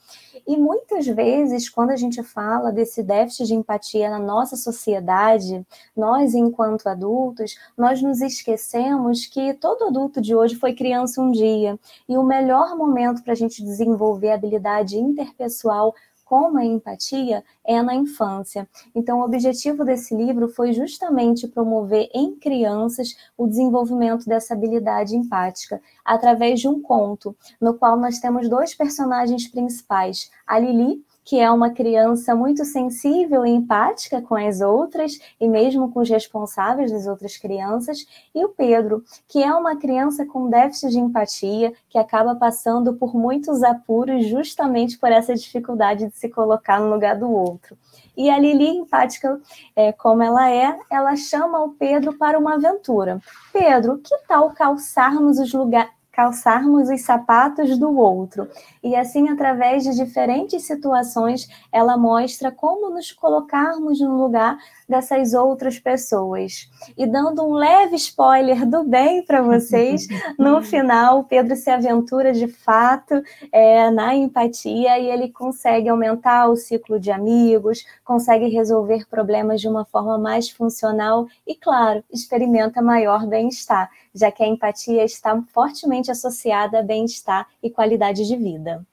E 0.47 0.57
muitas 0.57 1.07
vezes, 1.07 1.69
quando 1.69 1.91
a 1.91 1.97
gente 1.97 2.23
fala 2.23 2.73
desse 2.73 3.03
déficit 3.03 3.47
de 3.47 3.55
empatia 3.55 4.09
na 4.09 4.19
nossa 4.19 4.57
sociedade, 4.57 5.65
nós, 5.95 6.35
enquanto 6.35 6.87
adultos, 6.87 7.57
nós 7.77 8.01
nos 8.01 8.21
esquecemos 8.21 9.27
que 9.27 9.53
todo 9.55 9.85
adulto 9.85 10.21
de 10.21 10.35
hoje 10.35 10.55
foi 10.55 10.73
criança 10.73 11.21
um 11.21 11.31
dia. 11.31 11.79
E 12.09 12.17
o 12.17 12.23
melhor 12.23 12.77
momento 12.77 13.23
para 13.23 13.33
a 13.33 13.37
gente 13.37 13.63
desenvolver 13.63 14.31
habilidade 14.31 14.97
interpessoal 14.99 15.95
como 16.25 16.59
a 16.59 16.65
empatia 16.65 17.45
é 17.65 17.81
na 17.83 17.95
infância. 17.95 18.69
Então, 18.95 19.21
o 19.21 19.25
objetivo 19.25 19.85
desse 19.85 20.15
livro 20.15 20.49
foi 20.49 20.73
justamente 20.73 21.47
promover 21.47 22.09
em 22.15 22.35
crianças 22.37 23.15
o 23.37 23.47
desenvolvimento 23.47 24.27
dessa 24.27 24.55
habilidade 24.55 25.17
empática 25.17 25.81
através 26.05 26.61
de 26.61 26.69
um 26.69 26.81
conto, 26.81 27.37
no 27.61 27.75
qual 27.75 27.97
nós 27.99 28.19
temos 28.19 28.49
dois 28.49 28.75
personagens 28.75 29.47
principais, 29.49 30.31
a 30.47 30.59
Lili 30.59 31.05
que 31.25 31.41
é 31.41 31.51
uma 31.51 31.71
criança 31.71 32.35
muito 32.35 32.65
sensível 32.65 33.47
e 33.47 33.51
empática 33.51 34.21
com 34.21 34.37
as 34.37 34.61
outras 34.61 35.19
e 35.41 35.49
mesmo 35.49 35.91
com 35.91 36.01
os 36.01 36.11
responsáveis 36.11 36.93
das 36.93 37.07
outras 37.07 37.37
crianças, 37.37 38.07
e 38.35 38.45
o 38.45 38.51
Pedro, 38.51 39.03
que 39.27 39.43
é 39.43 39.53
uma 39.53 39.77
criança 39.77 40.27
com 40.27 40.51
déficit 40.51 40.91
de 40.91 40.99
empatia, 40.99 41.73
que 41.89 41.99
acaba 41.99 42.35
passando 42.35 42.95
por 42.95 43.15
muitos 43.15 43.63
apuros 43.63 44.27
justamente 44.27 44.99
por 44.99 45.11
essa 45.11 45.35
dificuldade 45.35 46.09
de 46.09 46.17
se 46.17 46.29
colocar 46.29 46.81
no 46.81 46.91
lugar 46.91 47.19
do 47.19 47.31
outro. 47.31 47.77
E 48.17 48.31
a 48.31 48.39
Lili, 48.39 48.69
empática 48.69 49.41
é, 49.75 49.93
como 49.93 50.23
ela 50.23 50.51
é, 50.51 50.79
ela 50.91 51.17
chama 51.17 51.65
o 51.65 51.71
Pedro 51.71 52.17
para 52.17 52.39
uma 52.39 52.55
aventura. 52.55 53.21
Pedro, 53.53 53.99
que 53.99 54.17
tal 54.29 54.51
calçarmos 54.51 55.39
os 55.39 55.53
lugares 55.53 55.91
calçarmos 56.15 56.89
os 56.89 57.03
sapatos 57.03 57.77
do 57.77 57.97
outro. 57.99 58.49
E 58.83 58.95
assim, 58.95 59.29
através 59.29 59.83
de 59.83 59.95
diferentes 59.95 60.65
situações, 60.65 61.49
ela 61.73 61.97
mostra 61.97 62.53
como 62.53 62.91
nos 62.91 63.11
colocarmos 63.11 64.01
no 64.01 64.17
lugar 64.23 64.57
dessas 64.89 65.35
outras 65.35 65.79
pessoas. 65.79 66.71
E 66.97 67.07
dando 67.07 67.43
um 67.43 67.55
leve 67.55 67.97
spoiler 67.97 68.65
do 68.65 68.85
bem 68.85 69.25
para 69.25 69.43
vocês, 69.43 70.07
no 70.39 70.63
final, 70.63 71.25
Pedro 71.25 71.57
se 71.57 71.71
aventura 71.71 72.33
de 72.33 72.47
fato 72.47 73.21
é, 73.51 73.91
na 73.91 74.15
empatia 74.15 74.99
e 74.99 75.11
ele 75.11 75.31
consegue 75.31 75.89
aumentar 75.89 76.49
o 76.49 76.57
ciclo 76.57 77.01
de 77.01 77.11
amigos, 77.11 77.85
consegue 78.05 78.49
resolver 78.49 79.07
problemas 79.09 79.61
de 79.61 79.69
uma 79.69 79.85
forma 79.85 80.17
mais 80.17 80.49
funcional 80.49 81.27
e, 81.47 81.57
claro, 81.57 82.05
experimenta 82.13 82.81
maior 82.81 83.27
bem-estar, 83.27 83.91
já 84.15 84.31
que 84.31 84.43
a 84.43 84.47
empatia 84.47 85.05
está 85.05 85.41
fortemente 85.53 86.11
associada 86.11 86.79
a 86.79 86.83
bem-estar 86.83 87.49
e 87.63 87.71
qualidade 87.71 88.27
de 88.27 88.37
vida. 88.37 88.87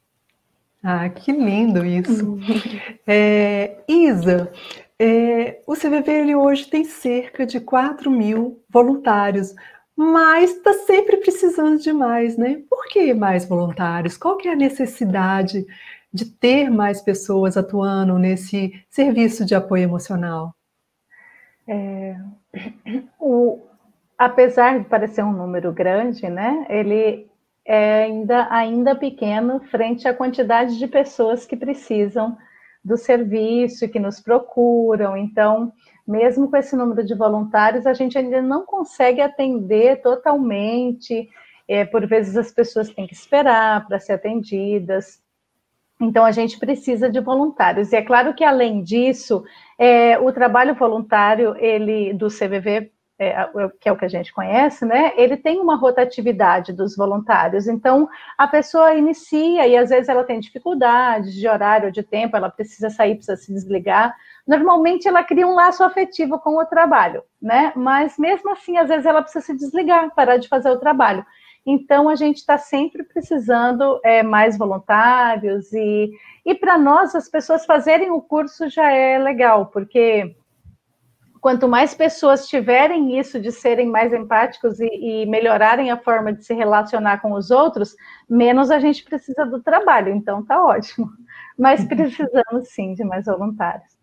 Ah, 0.83 1.07
que 1.09 1.31
lindo 1.31 1.85
isso. 1.85 2.37
É, 3.05 3.83
Isa, 3.87 4.51
é, 4.97 5.59
o 5.67 5.73
CVV 5.73 6.11
ele 6.11 6.35
hoje 6.35 6.67
tem 6.67 6.85
cerca 6.85 7.45
de 7.45 7.59
4 7.59 8.09
mil 8.09 8.63
voluntários, 8.69 9.53
mas 9.95 10.51
está 10.51 10.73
sempre 10.73 11.17
precisando 11.17 11.79
de 11.79 11.91
mais, 11.91 12.37
né? 12.37 12.61
Por 12.69 12.87
que 12.87 13.13
mais 13.13 13.45
voluntários? 13.45 14.17
Qual 14.17 14.37
que 14.37 14.47
é 14.47 14.53
a 14.53 14.55
necessidade 14.55 15.65
de 16.13 16.25
ter 16.25 16.69
mais 16.69 17.01
pessoas 17.01 17.57
atuando 17.57 18.17
nesse 18.17 18.83
serviço 18.89 19.43
de 19.43 19.55
apoio 19.55 19.83
emocional? 19.83 20.55
É, 21.67 22.15
o, 23.19 23.59
apesar 24.21 24.77
de 24.77 24.85
parecer 24.85 25.23
um 25.23 25.33
número 25.33 25.73
grande, 25.73 26.29
né? 26.29 26.67
Ele 26.69 27.27
é 27.65 28.03
ainda, 28.03 28.47
ainda 28.51 28.95
pequeno 28.95 29.59
frente 29.61 30.07
à 30.07 30.13
quantidade 30.13 30.77
de 30.77 30.87
pessoas 30.87 31.43
que 31.43 31.57
precisam 31.57 32.37
do 32.85 32.97
serviço 32.97 33.89
que 33.89 33.99
nos 33.99 34.19
procuram. 34.19 35.17
Então, 35.17 35.73
mesmo 36.07 36.51
com 36.51 36.55
esse 36.55 36.75
número 36.75 37.03
de 37.03 37.15
voluntários, 37.15 37.87
a 37.87 37.93
gente 37.93 38.15
ainda 38.15 38.43
não 38.43 38.63
consegue 38.63 39.21
atender 39.21 40.03
totalmente. 40.03 41.27
É, 41.67 41.83
por 41.83 42.05
vezes 42.05 42.37
as 42.37 42.51
pessoas 42.51 42.89
têm 42.89 43.07
que 43.07 43.15
esperar 43.15 43.87
para 43.87 43.99
ser 43.99 44.13
atendidas. 44.13 45.19
Então, 45.99 46.23
a 46.23 46.31
gente 46.31 46.59
precisa 46.59 47.09
de 47.09 47.19
voluntários. 47.19 47.91
E 47.91 47.95
é 47.95 48.03
claro 48.03 48.35
que, 48.35 48.43
além 48.43 48.83
disso, 48.83 49.43
é, 49.79 50.19
o 50.19 50.31
trabalho 50.31 50.75
voluntário 50.75 51.55
ele 51.57 52.13
do 52.13 52.27
CVV 52.27 52.91
é, 53.21 53.47
que 53.79 53.87
é 53.87 53.91
o 53.91 53.95
que 53.95 54.05
a 54.05 54.09
gente 54.09 54.33
conhece, 54.33 54.83
né? 54.83 55.13
Ele 55.15 55.37
tem 55.37 55.59
uma 55.59 55.75
rotatividade 55.75 56.73
dos 56.73 56.97
voluntários. 56.97 57.67
Então, 57.67 58.09
a 58.35 58.47
pessoa 58.47 58.95
inicia 58.95 59.67
e 59.67 59.77
às 59.77 59.91
vezes 59.91 60.09
ela 60.09 60.23
tem 60.23 60.39
dificuldades 60.39 61.35
de 61.35 61.47
horário 61.47 61.91
de 61.91 62.01
tempo, 62.01 62.35
ela 62.35 62.49
precisa 62.49 62.89
sair, 62.89 63.13
precisa 63.13 63.37
se 63.37 63.53
desligar. 63.53 64.15
Normalmente, 64.47 65.07
ela 65.07 65.23
cria 65.23 65.47
um 65.47 65.53
laço 65.53 65.83
afetivo 65.83 66.39
com 66.39 66.57
o 66.57 66.65
trabalho, 66.65 67.21
né? 67.39 67.71
Mas 67.75 68.17
mesmo 68.17 68.51
assim, 68.51 68.77
às 68.77 68.89
vezes 68.89 69.05
ela 69.05 69.21
precisa 69.21 69.45
se 69.45 69.55
desligar, 69.55 70.09
parar 70.15 70.37
de 70.37 70.47
fazer 70.47 70.71
o 70.71 70.79
trabalho. 70.79 71.23
Então, 71.63 72.09
a 72.09 72.15
gente 72.15 72.37
está 72.37 72.57
sempre 72.57 73.03
precisando 73.03 73.99
é, 74.03 74.23
mais 74.23 74.57
voluntários 74.57 75.71
e, 75.73 76.11
e 76.43 76.55
para 76.55 76.75
nós, 76.75 77.13
as 77.13 77.29
pessoas 77.29 77.67
fazerem 77.67 78.09
o 78.09 78.19
curso 78.19 78.67
já 78.67 78.91
é 78.91 79.19
legal, 79.19 79.67
porque 79.67 80.35
quanto 81.41 81.67
mais 81.67 81.95
pessoas 81.95 82.47
tiverem 82.47 83.19
isso 83.19 83.39
de 83.41 83.51
serem 83.51 83.87
mais 83.87 84.13
empáticos 84.13 84.79
e, 84.79 84.85
e, 84.85 85.25
melhorarem 85.25 85.89
a 85.89 85.97
forma 85.97 86.31
de 86.31 86.45
se 86.45 86.53
relacionar 86.53 87.19
com 87.19 87.33
os 87.33 87.49
outros, 87.49 87.95
menos 88.29 88.69
a 88.69 88.79
gente 88.79 89.03
precisa 89.03 89.43
do 89.45 89.59
trabalho. 89.61 90.13
Então, 90.13 90.45
tá 90.45 90.63
ótimo. 90.63 91.09
Mas 91.57 91.83
precisamos 91.83 92.69
sim 92.69 92.93
de 92.93 93.03
mais 93.03 93.25
voluntários. 93.25 93.99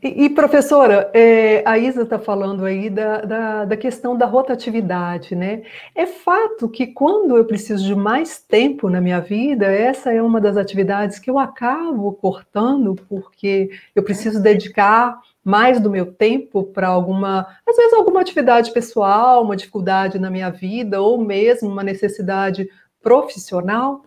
E, 0.00 0.26
e 0.26 0.30
professora, 0.30 1.10
é, 1.12 1.62
a 1.66 1.76
Isa 1.76 2.02
está 2.02 2.20
falando 2.20 2.64
aí 2.64 2.88
da, 2.88 3.20
da, 3.20 3.64
da, 3.64 3.76
questão 3.76 4.16
da 4.16 4.26
rotatividade, 4.26 5.34
né? 5.34 5.62
É 5.92 6.06
fato 6.06 6.68
que 6.68 6.86
quando 6.86 7.36
eu 7.36 7.44
preciso 7.44 7.84
de 7.84 7.96
mais 7.96 8.40
tempo 8.40 8.88
na 8.88 9.00
minha 9.00 9.20
vida, 9.20 9.66
essa 9.66 10.12
é 10.12 10.22
uma 10.22 10.40
das 10.40 10.56
atividades 10.56 11.18
que 11.18 11.28
eu 11.28 11.36
acabo 11.36 12.12
cortando, 12.12 12.94
porque 13.08 13.70
eu 13.94 14.04
preciso 14.04 14.40
dedicar 14.40 15.18
mais 15.48 15.80
do 15.80 15.88
meu 15.88 16.12
tempo 16.12 16.62
para 16.62 16.88
alguma, 16.88 17.46
às 17.66 17.74
vezes 17.74 17.94
alguma 17.94 18.20
atividade 18.20 18.70
pessoal, 18.70 19.42
uma 19.42 19.56
dificuldade 19.56 20.18
na 20.18 20.30
minha 20.30 20.50
vida, 20.50 21.00
ou 21.00 21.16
mesmo 21.16 21.70
uma 21.70 21.82
necessidade 21.82 22.68
profissional? 23.00 24.02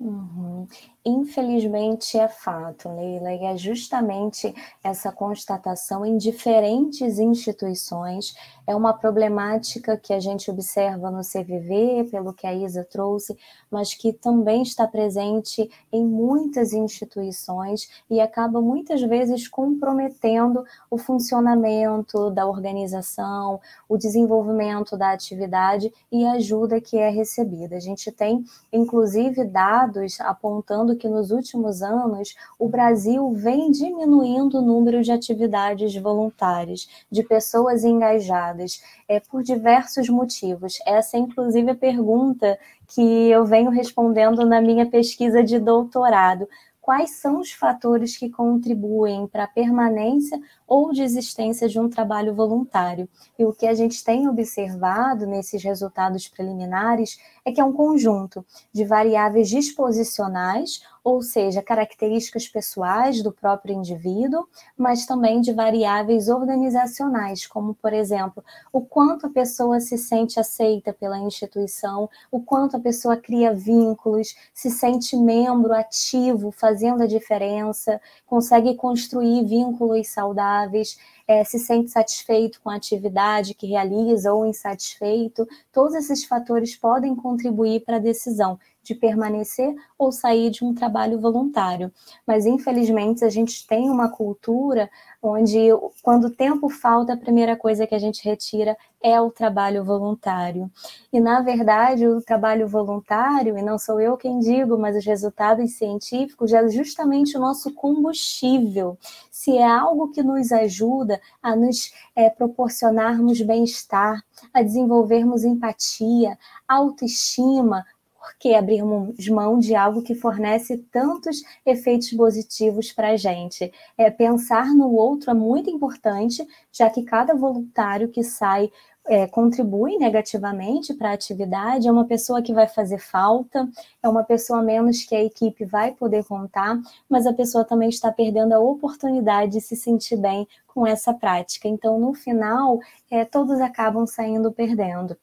Uhum. 0.00 0.66
Infelizmente 1.04 2.16
é 2.16 2.28
fato, 2.28 2.88
Leila, 2.88 3.32
e 3.32 3.44
é 3.44 3.56
justamente 3.56 4.54
essa 4.84 5.10
constatação 5.10 6.06
em 6.06 6.16
diferentes 6.16 7.18
instituições. 7.18 8.36
É 8.68 8.76
uma 8.76 8.92
problemática 8.92 9.96
que 9.96 10.12
a 10.12 10.20
gente 10.20 10.48
observa 10.48 11.10
no 11.10 11.22
CVV, 11.22 12.08
pelo 12.08 12.32
que 12.32 12.46
a 12.46 12.54
Isa 12.54 12.84
trouxe, 12.84 13.36
mas 13.68 13.94
que 13.94 14.12
também 14.12 14.62
está 14.62 14.86
presente 14.86 15.68
em 15.92 16.06
muitas 16.06 16.72
instituições 16.72 17.88
e 18.08 18.20
acaba 18.20 18.60
muitas 18.60 19.02
vezes 19.02 19.48
comprometendo 19.48 20.64
o 20.88 20.96
funcionamento 20.96 22.30
da 22.30 22.46
organização, 22.46 23.60
o 23.88 23.98
desenvolvimento 23.98 24.96
da 24.96 25.10
atividade 25.10 25.92
e 26.12 26.24
a 26.24 26.34
ajuda 26.34 26.80
que 26.80 26.96
é 26.96 27.10
recebida. 27.10 27.74
A 27.74 27.80
gente 27.80 28.12
tem, 28.12 28.44
inclusive, 28.72 29.42
dados 29.44 30.20
apontando 30.20 30.91
que 30.96 31.08
nos 31.08 31.30
últimos 31.30 31.82
anos 31.82 32.34
o 32.58 32.68
Brasil 32.68 33.32
vem 33.32 33.70
diminuindo 33.70 34.58
o 34.58 34.62
número 34.62 35.02
de 35.02 35.12
atividades 35.12 35.94
voluntárias, 35.96 36.88
de 37.10 37.22
pessoas 37.22 37.84
engajadas, 37.84 38.82
é, 39.08 39.20
por 39.20 39.42
diversos 39.42 40.08
motivos. 40.08 40.78
Essa 40.86 41.16
é, 41.16 41.20
inclusive, 41.20 41.70
a 41.70 41.74
pergunta 41.74 42.58
que 42.88 43.30
eu 43.30 43.44
venho 43.44 43.70
respondendo 43.70 44.44
na 44.46 44.60
minha 44.60 44.86
pesquisa 44.86 45.42
de 45.42 45.58
doutorado 45.58 46.48
quais 46.82 47.12
são 47.12 47.38
os 47.38 47.52
fatores 47.52 48.16
que 48.16 48.28
contribuem 48.28 49.28
para 49.28 49.44
a 49.44 49.48
permanência 49.48 50.38
ou 50.72 50.90
desistência 50.90 51.68
de 51.68 51.78
um 51.78 51.86
trabalho 51.86 52.34
voluntário. 52.34 53.06
E 53.38 53.44
o 53.44 53.52
que 53.52 53.66
a 53.66 53.74
gente 53.74 54.02
tem 54.02 54.26
observado 54.26 55.26
nesses 55.26 55.62
resultados 55.62 56.28
preliminares 56.28 57.18
é 57.44 57.52
que 57.52 57.60
é 57.60 57.64
um 57.64 57.74
conjunto 57.74 58.42
de 58.72 58.82
variáveis 58.82 59.50
disposicionais, 59.50 60.80
ou 61.04 61.20
seja, 61.20 61.60
características 61.60 62.48
pessoais 62.48 63.22
do 63.22 63.32
próprio 63.32 63.74
indivíduo, 63.74 64.46
mas 64.74 65.04
também 65.04 65.40
de 65.40 65.52
variáveis 65.52 66.28
organizacionais, 66.28 67.46
como, 67.46 67.74
por 67.74 67.92
exemplo, 67.92 68.42
o 68.72 68.80
quanto 68.80 69.26
a 69.26 69.30
pessoa 69.30 69.80
se 69.80 69.98
sente 69.98 70.38
aceita 70.38 70.92
pela 70.92 71.18
instituição, 71.18 72.08
o 72.30 72.40
quanto 72.40 72.76
a 72.76 72.80
pessoa 72.80 73.16
cria 73.16 73.52
vínculos, 73.52 74.34
se 74.54 74.70
sente 74.70 75.16
membro 75.16 75.74
ativo, 75.74 76.50
fazendo 76.52 77.02
a 77.02 77.06
diferença, 77.06 78.00
consegue 78.24 78.74
construir 78.76 79.44
vínculos 79.44 80.08
saudáveis, 80.08 80.61
saudáveis 80.62 80.98
é, 81.32 81.44
se 81.44 81.58
sente 81.58 81.90
satisfeito 81.90 82.60
com 82.60 82.68
a 82.68 82.76
atividade 82.76 83.54
que 83.54 83.66
realiza 83.66 84.32
ou 84.32 84.44
insatisfeito, 84.44 85.48
todos 85.72 85.94
esses 85.94 86.24
fatores 86.24 86.76
podem 86.76 87.16
contribuir 87.16 87.80
para 87.80 87.96
a 87.96 88.00
decisão 88.00 88.58
de 88.82 88.94
permanecer 88.94 89.74
ou 89.96 90.10
sair 90.10 90.50
de 90.50 90.64
um 90.64 90.74
trabalho 90.74 91.20
voluntário. 91.20 91.92
Mas, 92.26 92.46
infelizmente, 92.46 93.24
a 93.24 93.30
gente 93.30 93.66
tem 93.66 93.88
uma 93.88 94.08
cultura 94.08 94.90
onde, 95.22 95.68
quando 96.02 96.24
o 96.24 96.30
tempo 96.30 96.68
falta, 96.68 97.12
a 97.12 97.16
primeira 97.16 97.56
coisa 97.56 97.86
que 97.86 97.94
a 97.94 97.98
gente 97.98 98.24
retira 98.24 98.76
é 99.00 99.20
o 99.20 99.30
trabalho 99.30 99.84
voluntário. 99.84 100.68
E, 101.12 101.20
na 101.20 101.40
verdade, 101.40 102.06
o 102.08 102.20
trabalho 102.20 102.66
voluntário, 102.66 103.56
e 103.56 103.62
não 103.62 103.78
sou 103.78 104.00
eu 104.00 104.16
quem 104.16 104.40
digo, 104.40 104.76
mas 104.76 104.96
os 104.96 105.04
resultados 105.04 105.72
científicos, 105.74 106.52
é 106.52 106.68
justamente 106.68 107.36
o 107.36 107.40
nosso 107.40 107.72
combustível. 107.72 108.98
Se 109.30 109.56
é 109.56 109.66
algo 109.66 110.10
que 110.10 110.22
nos 110.22 110.50
ajuda 110.50 111.20
a 111.42 111.56
nos 111.56 111.92
é, 112.14 112.30
proporcionarmos 112.30 113.40
bem-estar, 113.40 114.22
a 114.52 114.62
desenvolvermos 114.62 115.44
empatia, 115.44 116.38
autoestima, 116.66 117.84
por 118.22 118.38
que 118.38 118.54
abrirmos 118.54 119.28
mão 119.28 119.58
de 119.58 119.74
algo 119.74 120.00
que 120.00 120.14
fornece 120.14 120.78
tantos 120.92 121.42
efeitos 121.66 122.12
positivos 122.12 122.92
para 122.92 123.08
a 123.08 123.16
gente? 123.16 123.72
É, 123.98 124.10
pensar 124.10 124.66
no 124.72 124.92
outro 124.92 125.32
é 125.32 125.34
muito 125.34 125.68
importante, 125.68 126.46
já 126.70 126.88
que 126.88 127.02
cada 127.02 127.34
voluntário 127.34 128.08
que 128.08 128.22
sai 128.22 128.70
é, 129.06 129.26
contribui 129.26 129.96
negativamente 129.96 130.94
para 130.94 131.10
a 131.10 131.14
atividade, 131.14 131.88
é 131.88 131.92
uma 131.92 132.04
pessoa 132.04 132.42
que 132.42 132.54
vai 132.54 132.68
fazer 132.68 132.98
falta, 132.98 133.68
é 134.02 134.08
uma 134.08 134.22
pessoa 134.22 134.62
menos 134.62 135.04
que 135.04 135.14
a 135.14 135.22
equipe 135.22 135.64
vai 135.64 135.92
poder 135.92 136.24
contar, 136.24 136.80
mas 137.08 137.26
a 137.26 137.32
pessoa 137.32 137.64
também 137.64 137.88
está 137.88 138.12
perdendo 138.12 138.52
a 138.52 138.60
oportunidade 138.60 139.52
de 139.52 139.60
se 139.60 139.76
sentir 139.76 140.16
bem 140.16 140.46
com 140.66 140.86
essa 140.86 141.12
prática. 141.12 141.68
Então, 141.68 141.98
no 141.98 142.14
final, 142.14 142.78
é, 143.10 143.24
todos 143.24 143.60
acabam 143.60 144.06
saindo 144.06 144.52
perdendo. 144.52 145.16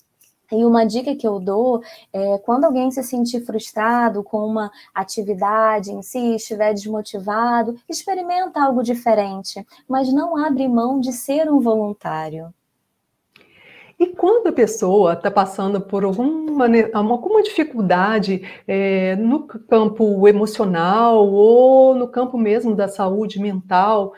E 0.51 0.65
uma 0.65 0.83
dica 0.83 1.15
que 1.15 1.27
eu 1.27 1.39
dou 1.39 1.81
é 2.11 2.37
quando 2.39 2.65
alguém 2.65 2.89
se 2.89 3.03
sentir 3.03 3.45
frustrado 3.45 4.23
com 4.23 4.39
uma 4.45 4.71
atividade 4.95 5.91
em 5.91 6.01
si, 6.01 6.35
estiver 6.35 6.73
desmotivado, 6.73 7.75
experimenta 7.87 8.59
algo 8.61 8.81
diferente, 8.81 9.65
mas 9.87 10.11
não 10.11 10.35
abre 10.35 10.67
mão 10.67 10.99
de 10.99 11.13
ser 11.13 11.51
um 11.51 11.59
voluntário. 11.59 12.51
E 13.99 14.07
quando 14.07 14.47
a 14.47 14.53
pessoa 14.53 15.11
está 15.13 15.29
passando 15.29 15.81
por 15.81 16.05
alguma, 16.05 16.67
alguma 16.93 17.43
dificuldade 17.43 18.41
é, 18.65 19.15
no 19.17 19.45
campo 19.45 20.25
emocional 20.25 21.27
ou 21.27 21.93
no 21.93 22.07
campo 22.07 22.37
mesmo 22.37 22.73
da 22.73 22.87
saúde 22.87 23.41
mental, 23.41 24.13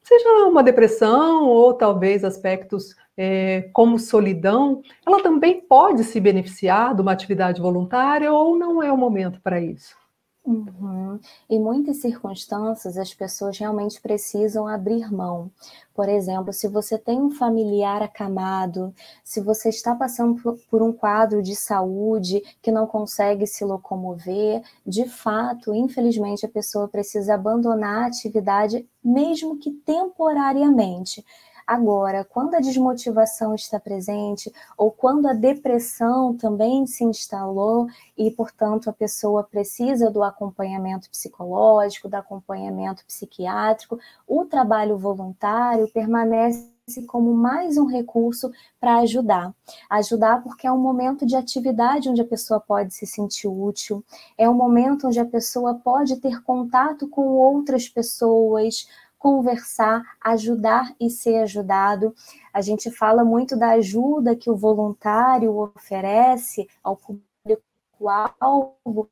seja 0.00 0.28
uma 0.46 0.62
depressão 0.62 1.48
ou 1.48 1.74
talvez 1.74 2.22
aspectos 2.22 2.94
é, 3.16 3.68
como 3.72 3.98
solidão, 3.98 4.80
ela 5.04 5.20
também 5.20 5.60
pode 5.60 6.04
se 6.04 6.20
beneficiar 6.20 6.94
de 6.94 7.02
uma 7.02 7.12
atividade 7.12 7.60
voluntária 7.60 8.32
ou 8.32 8.56
não 8.56 8.80
é 8.80 8.92
o 8.92 8.96
momento 8.96 9.40
para 9.40 9.60
isso? 9.60 9.96
Uhum. 10.46 11.18
Em 11.50 11.58
muitas 11.58 11.96
circunstâncias, 11.96 12.96
as 12.96 13.12
pessoas 13.12 13.58
realmente 13.58 14.00
precisam 14.00 14.68
abrir 14.68 15.12
mão. 15.12 15.50
Por 15.92 16.08
exemplo, 16.08 16.52
se 16.52 16.68
você 16.68 16.96
tem 16.96 17.20
um 17.20 17.32
familiar 17.32 18.00
acamado, 18.00 18.94
se 19.24 19.40
você 19.40 19.70
está 19.70 19.92
passando 19.96 20.40
por 20.70 20.82
um 20.82 20.92
quadro 20.92 21.42
de 21.42 21.56
saúde 21.56 22.40
que 22.62 22.70
não 22.70 22.86
consegue 22.86 23.44
se 23.44 23.64
locomover, 23.64 24.62
de 24.86 25.08
fato, 25.08 25.74
infelizmente, 25.74 26.46
a 26.46 26.48
pessoa 26.48 26.86
precisa 26.86 27.34
abandonar 27.34 28.04
a 28.04 28.06
atividade, 28.06 28.88
mesmo 29.02 29.58
que 29.58 29.72
temporariamente 29.72 31.24
Agora, 31.66 32.24
quando 32.24 32.54
a 32.54 32.60
desmotivação 32.60 33.52
está 33.52 33.80
presente, 33.80 34.52
ou 34.78 34.90
quando 34.90 35.26
a 35.26 35.32
depressão 35.32 36.36
também 36.36 36.86
se 36.86 37.02
instalou 37.02 37.88
e, 38.16 38.30
portanto, 38.30 38.88
a 38.88 38.92
pessoa 38.92 39.42
precisa 39.42 40.08
do 40.08 40.22
acompanhamento 40.22 41.10
psicológico, 41.10 42.08
do 42.08 42.14
acompanhamento 42.14 43.04
psiquiátrico, 43.04 43.98
o 44.28 44.44
trabalho 44.44 44.96
voluntário 44.96 45.88
permanece 45.88 46.76
como 47.08 47.34
mais 47.34 47.76
um 47.76 47.84
recurso 47.84 48.52
para 48.78 48.98
ajudar. 48.98 49.52
Ajudar 49.90 50.40
porque 50.44 50.68
é 50.68 50.72
um 50.72 50.78
momento 50.78 51.26
de 51.26 51.34
atividade 51.34 52.08
onde 52.08 52.20
a 52.20 52.26
pessoa 52.26 52.60
pode 52.60 52.94
se 52.94 53.04
sentir 53.04 53.48
útil, 53.48 54.04
é 54.38 54.48
um 54.48 54.54
momento 54.54 55.08
onde 55.08 55.18
a 55.18 55.24
pessoa 55.24 55.74
pode 55.74 56.16
ter 56.20 56.40
contato 56.44 57.08
com 57.08 57.22
outras 57.22 57.88
pessoas, 57.88 58.86
conversar, 59.18 60.02
ajudar 60.20 60.94
e 61.00 61.10
ser 61.10 61.38
ajudado. 61.38 62.14
A 62.52 62.60
gente 62.60 62.90
fala 62.90 63.24
muito 63.24 63.56
da 63.56 63.70
ajuda 63.72 64.36
que 64.36 64.50
o 64.50 64.56
voluntário 64.56 65.56
oferece 65.56 66.68
ao 66.82 66.96
público-alvo, 66.96 69.08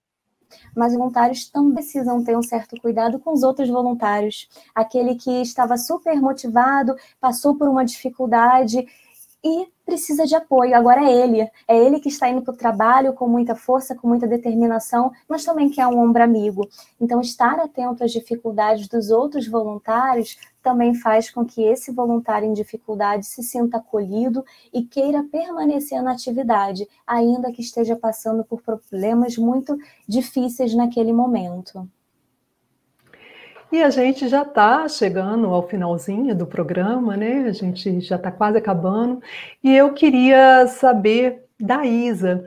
mas 0.74 0.92
os 0.92 0.98
voluntários 0.98 1.48
também 1.48 1.74
precisam 1.74 2.22
ter 2.22 2.36
um 2.36 2.42
certo 2.42 2.80
cuidado 2.80 3.18
com 3.18 3.32
os 3.32 3.42
outros 3.42 3.68
voluntários. 3.68 4.48
Aquele 4.74 5.16
que 5.16 5.42
estava 5.42 5.76
super 5.76 6.20
motivado, 6.20 6.94
passou 7.20 7.56
por 7.56 7.68
uma 7.68 7.84
dificuldade 7.84 8.86
e 9.44 9.68
precisa 9.85 10.24
de 10.24 10.35
apoio. 10.35 10.74
Agora 10.74 11.04
é 11.04 11.12
ele. 11.12 11.42
É 11.68 11.76
ele 11.76 12.00
que 12.00 12.09
está 12.09 12.28
indo 12.28 12.40
para 12.40 12.54
o 12.54 12.57
trabalho 12.57 13.12
com 13.12 13.28
muita 13.28 13.54
força, 13.54 13.94
com 13.94 14.09
muita 14.09 14.26
determinação, 14.26 15.12
mas 15.28 15.44
também 15.44 15.68
quer 15.68 15.87
um 15.87 15.98
ombro 15.98 16.22
amigo. 16.22 16.66
Então, 16.98 17.20
estar 17.20 17.61
atento 17.61 18.02
às 18.02 18.11
dificuldades 18.11 18.88
dos 18.88 19.11
outros 19.11 19.46
voluntários 19.46 20.38
também 20.62 20.94
faz 20.94 21.30
com 21.30 21.44
que 21.44 21.62
esse 21.62 21.92
voluntário 21.92 22.48
em 22.48 22.54
dificuldade 22.54 23.26
se 23.26 23.42
sinta 23.42 23.76
acolhido 23.76 24.42
e 24.72 24.83
queira 24.83 25.22
permanecer 25.24 26.02
na 26.02 26.12
atividade, 26.12 26.88
ainda 27.07 27.52
que 27.52 27.61
esteja 27.61 27.94
passando 27.94 28.42
por 28.42 28.62
problemas 28.62 29.37
muito 29.37 29.76
difíceis 30.09 30.74
naquele 30.74 31.12
momento. 31.12 31.87
E 33.72 33.83
a 33.83 33.90
gente 33.90 34.29
já 34.29 34.42
está 34.42 34.87
chegando 34.88 35.48
ao 35.48 35.66
finalzinho 35.66 36.35
do 36.35 36.46
programa, 36.46 37.16
né? 37.16 37.46
A 37.48 37.53
gente 37.53 38.00
já 38.00 38.16
está 38.16 38.31
quase 38.31 38.59
acabando. 38.59 39.20
E 39.62 39.74
eu 39.74 39.92
queria 39.92 40.66
saber 40.68 41.44
da 41.59 41.85
Isa. 41.85 42.44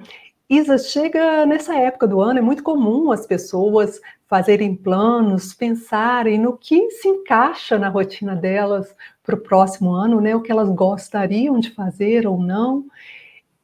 Isa, 0.50 0.78
chega 0.78 1.46
nessa 1.46 1.76
época 1.76 2.08
do 2.08 2.22
ano, 2.22 2.40
é 2.40 2.42
muito 2.42 2.64
comum 2.64 3.12
as 3.12 3.26
pessoas 3.26 4.00
fazerem 4.28 4.76
planos, 4.76 5.54
pensarem 5.54 6.40
no 6.40 6.58
que 6.58 6.90
se 6.92 7.08
encaixa 7.08 7.78
na 7.78 7.90
rotina 7.90 8.36
delas 8.36 8.96
para 9.24 9.36
o 9.36 9.40
próximo 9.40 9.92
ano, 9.92 10.22
né? 10.22 10.36
O 10.36 10.42
que 10.42 10.52
elas 10.52 10.70
gostariam 10.70 11.60
de 11.60 11.72
fazer 11.72 12.26
ou 12.26 12.38
não. 12.40 12.86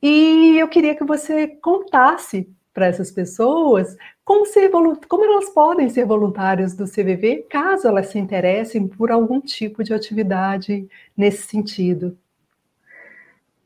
E 0.01 0.57
eu 0.59 0.67
queria 0.67 0.95
que 0.95 1.05
você 1.05 1.47
contasse 1.47 2.49
para 2.73 2.87
essas 2.87 3.11
pessoas 3.11 3.95
como, 4.25 4.45
ser, 4.45 4.69
como 4.71 5.25
elas 5.25 5.49
podem 5.49 5.89
ser 5.89 6.05
voluntárias 6.05 6.75
do 6.75 6.85
CVV, 6.85 7.45
caso 7.49 7.87
elas 7.87 8.07
se 8.07 8.17
interessem 8.17 8.87
por 8.87 9.11
algum 9.11 9.41
tipo 9.41 9.83
de 9.83 9.93
atividade 9.93 10.87
nesse 11.15 11.43
sentido. 11.43 12.17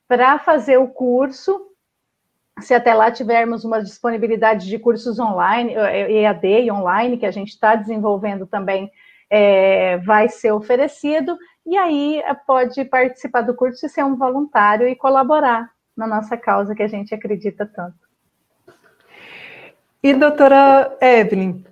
para 0.06 0.38
fazer 0.38 0.78
o 0.78 0.88
curso 0.88 1.71
se 2.60 2.74
até 2.74 2.92
lá 2.94 3.10
tivermos 3.10 3.64
uma 3.64 3.82
disponibilidade 3.82 4.68
de 4.68 4.78
cursos 4.78 5.18
online, 5.18 5.74
EAD 5.74 6.64
e 6.64 6.70
online, 6.70 7.16
que 7.16 7.26
a 7.26 7.30
gente 7.30 7.48
está 7.48 7.74
desenvolvendo 7.74 8.46
também, 8.46 8.90
é, 9.30 9.96
vai 9.98 10.28
ser 10.28 10.52
oferecido, 10.52 11.36
e 11.64 11.76
aí 11.76 12.22
pode 12.46 12.84
participar 12.84 13.42
do 13.42 13.54
curso 13.54 13.86
e 13.86 13.88
ser 13.88 14.04
um 14.04 14.16
voluntário 14.16 14.86
e 14.86 14.94
colaborar 14.94 15.70
na 15.96 16.06
nossa 16.06 16.36
causa 16.36 16.74
que 16.74 16.82
a 16.82 16.88
gente 16.88 17.14
acredita 17.14 17.64
tanto. 17.64 17.96
E 20.02 20.12
doutora 20.12 20.96
Evelyn, 21.00 21.64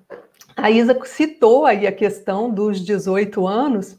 a 0.56 0.70
Isa 0.70 0.98
citou 1.04 1.66
aí 1.66 1.86
a 1.86 1.92
questão 1.92 2.50
dos 2.50 2.80
18 2.80 3.46
anos, 3.46 3.98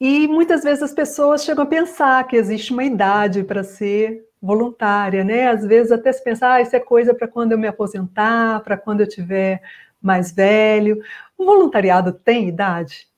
e 0.00 0.26
muitas 0.26 0.62
vezes 0.62 0.82
as 0.82 0.92
pessoas 0.92 1.44
chegam 1.44 1.64
a 1.64 1.66
pensar 1.66 2.26
que 2.26 2.36
existe 2.36 2.72
uma 2.72 2.84
idade 2.84 3.44
para 3.44 3.64
ser 3.64 4.27
voluntária, 4.40 5.24
né? 5.24 5.48
Às 5.48 5.64
vezes 5.64 5.92
até 5.92 6.12
se 6.12 6.22
pensar, 6.22 6.54
ah, 6.54 6.60
isso 6.60 6.74
é 6.74 6.80
coisa 6.80 7.14
para 7.14 7.28
quando 7.28 7.52
eu 7.52 7.58
me 7.58 7.66
aposentar, 7.66 8.60
para 8.60 8.76
quando 8.76 9.00
eu 9.00 9.08
tiver 9.08 9.60
mais 10.00 10.30
velho. 10.30 11.02
O 11.36 11.44
voluntariado 11.44 12.12
tem 12.12 12.48
idade? 12.48 13.08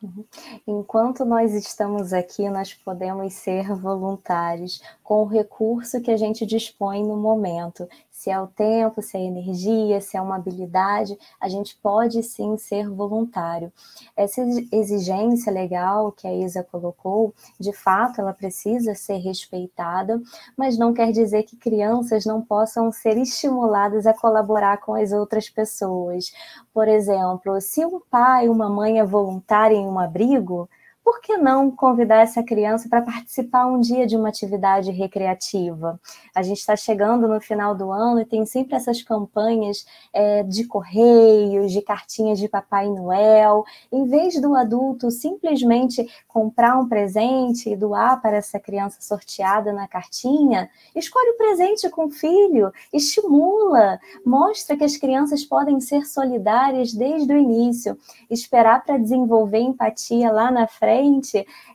Uhum. 0.00 0.24
Enquanto 0.66 1.24
nós 1.24 1.52
estamos 1.54 2.12
aqui, 2.12 2.48
nós 2.48 2.72
podemos 2.72 3.34
ser 3.34 3.74
voluntários 3.74 4.80
com 5.02 5.22
o 5.22 5.26
recurso 5.26 6.00
que 6.00 6.10
a 6.10 6.16
gente 6.16 6.46
dispõe 6.46 7.02
no 7.02 7.16
momento 7.16 7.88
se 8.18 8.30
é 8.30 8.40
o 8.40 8.48
tempo, 8.48 9.00
se 9.00 9.16
é 9.16 9.20
a 9.20 9.22
energia, 9.22 10.00
se 10.00 10.16
é 10.16 10.20
uma 10.20 10.34
habilidade, 10.34 11.16
a 11.40 11.48
gente 11.48 11.78
pode 11.80 12.20
sim 12.24 12.56
ser 12.56 12.90
voluntário. 12.90 13.72
Essa 14.16 14.42
exigência 14.72 15.52
legal 15.52 16.10
que 16.10 16.26
a 16.26 16.34
Isa 16.34 16.64
colocou, 16.64 17.32
de 17.60 17.72
fato, 17.72 18.20
ela 18.20 18.32
precisa 18.32 18.92
ser 18.96 19.18
respeitada, 19.18 20.20
mas 20.56 20.76
não 20.76 20.92
quer 20.92 21.12
dizer 21.12 21.44
que 21.44 21.56
crianças 21.56 22.26
não 22.26 22.42
possam 22.42 22.90
ser 22.90 23.16
estimuladas 23.16 24.04
a 24.04 24.12
colaborar 24.12 24.78
com 24.78 24.96
as 24.96 25.12
outras 25.12 25.48
pessoas. 25.48 26.32
Por 26.74 26.88
exemplo, 26.88 27.60
se 27.60 27.86
um 27.86 28.00
pai, 28.00 28.48
uma 28.48 28.68
mãe 28.68 28.98
é 28.98 29.04
voluntária 29.04 29.76
em 29.76 29.86
um 29.86 29.96
abrigo, 29.96 30.68
por 31.08 31.22
que 31.22 31.38
não 31.38 31.70
convidar 31.70 32.18
essa 32.18 32.42
criança 32.42 32.86
para 32.86 33.00
participar 33.00 33.64
um 33.64 33.80
dia 33.80 34.06
de 34.06 34.14
uma 34.14 34.28
atividade 34.28 34.90
recreativa? 34.90 35.98
A 36.34 36.42
gente 36.42 36.58
está 36.58 36.76
chegando 36.76 37.26
no 37.26 37.40
final 37.40 37.74
do 37.74 37.90
ano 37.90 38.20
e 38.20 38.26
tem 38.26 38.44
sempre 38.44 38.76
essas 38.76 39.02
campanhas 39.02 39.86
é, 40.12 40.42
de 40.42 40.66
correios, 40.66 41.72
de 41.72 41.80
cartinhas 41.80 42.38
de 42.38 42.46
Papai 42.46 42.90
Noel. 42.90 43.64
Em 43.90 44.06
vez 44.06 44.38
do 44.38 44.54
adulto 44.54 45.10
simplesmente 45.10 46.06
comprar 46.28 46.78
um 46.78 46.86
presente 46.86 47.70
e 47.70 47.76
doar 47.76 48.20
para 48.20 48.36
essa 48.36 48.60
criança 48.60 49.00
sorteada 49.00 49.72
na 49.72 49.88
cartinha, 49.88 50.68
escolhe 50.94 51.30
o 51.30 51.38
presente 51.38 51.88
com 51.88 52.04
o 52.04 52.10
filho, 52.10 52.70
estimula, 52.92 53.98
mostra 54.26 54.76
que 54.76 54.84
as 54.84 54.98
crianças 54.98 55.42
podem 55.42 55.80
ser 55.80 56.04
solidárias 56.04 56.92
desde 56.92 57.32
o 57.32 57.38
início, 57.38 57.96
esperar 58.28 58.84
para 58.84 58.98
desenvolver 58.98 59.60
empatia 59.60 60.30
lá 60.30 60.50
na 60.50 60.66
frente 60.66 60.97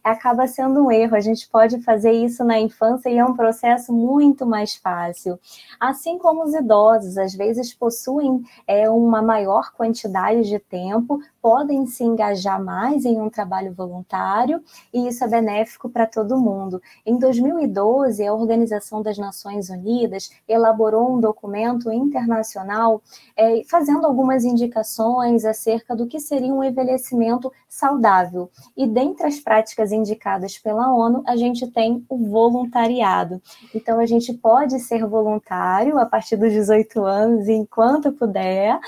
acaba 0.03 0.47
sendo 0.47 0.85
um 0.85 0.91
erro. 0.91 1.15
A 1.15 1.19
gente 1.19 1.47
pode 1.49 1.81
fazer 1.81 2.11
isso 2.11 2.43
na 2.43 2.59
infância 2.59 3.09
e 3.09 3.17
é 3.17 3.25
um 3.25 3.35
processo 3.35 3.93
muito 3.93 4.45
mais 4.45 4.75
fácil. 4.75 5.39
Assim 5.79 6.17
como 6.17 6.43
os 6.43 6.53
idosos, 6.53 7.17
às 7.17 7.33
vezes 7.33 7.73
possuem 7.73 8.43
é, 8.67 8.89
uma 8.89 9.21
maior 9.21 9.71
quantidade 9.73 10.43
de 10.43 10.59
tempo, 10.59 11.19
podem 11.41 11.85
se 11.85 12.03
engajar 12.03 12.63
mais 12.63 13.05
em 13.05 13.19
um 13.19 13.29
trabalho 13.29 13.73
voluntário 13.73 14.63
e 14.93 15.07
isso 15.07 15.23
é 15.23 15.27
benéfico 15.27 15.89
para 15.89 16.07
todo 16.07 16.39
mundo. 16.39 16.81
Em 17.05 17.17
2012, 17.17 18.25
a 18.25 18.33
Organização 18.33 19.01
das 19.01 19.17
Nações 19.17 19.69
Unidas 19.69 20.31
elaborou 20.47 21.15
um 21.15 21.19
documento 21.19 21.91
internacional 21.91 23.01
é, 23.35 23.61
fazendo 23.69 24.05
algumas 24.05 24.43
indicações 24.43 25.45
acerca 25.45 25.95
do 25.95 26.07
que 26.07 26.19
seria 26.19 26.53
um 26.53 26.63
envelhecimento 26.63 27.51
saudável. 27.67 28.49
E 28.77 28.87
dentre 29.13 29.27
as 29.27 29.39
práticas 29.39 29.91
indicadas 29.91 30.57
pela 30.57 30.91
ONU, 30.91 31.23
a 31.27 31.35
gente 31.35 31.67
tem 31.67 32.03
o 32.09 32.17
voluntariado. 32.17 33.41
Então, 33.73 33.99
a 33.99 34.05
gente 34.05 34.33
pode 34.33 34.79
ser 34.79 35.05
voluntário 35.05 35.99
a 35.99 36.05
partir 36.05 36.35
dos 36.35 36.51
18 36.51 37.03
anos, 37.03 37.47
enquanto 37.47 38.11
puder, 38.11 38.79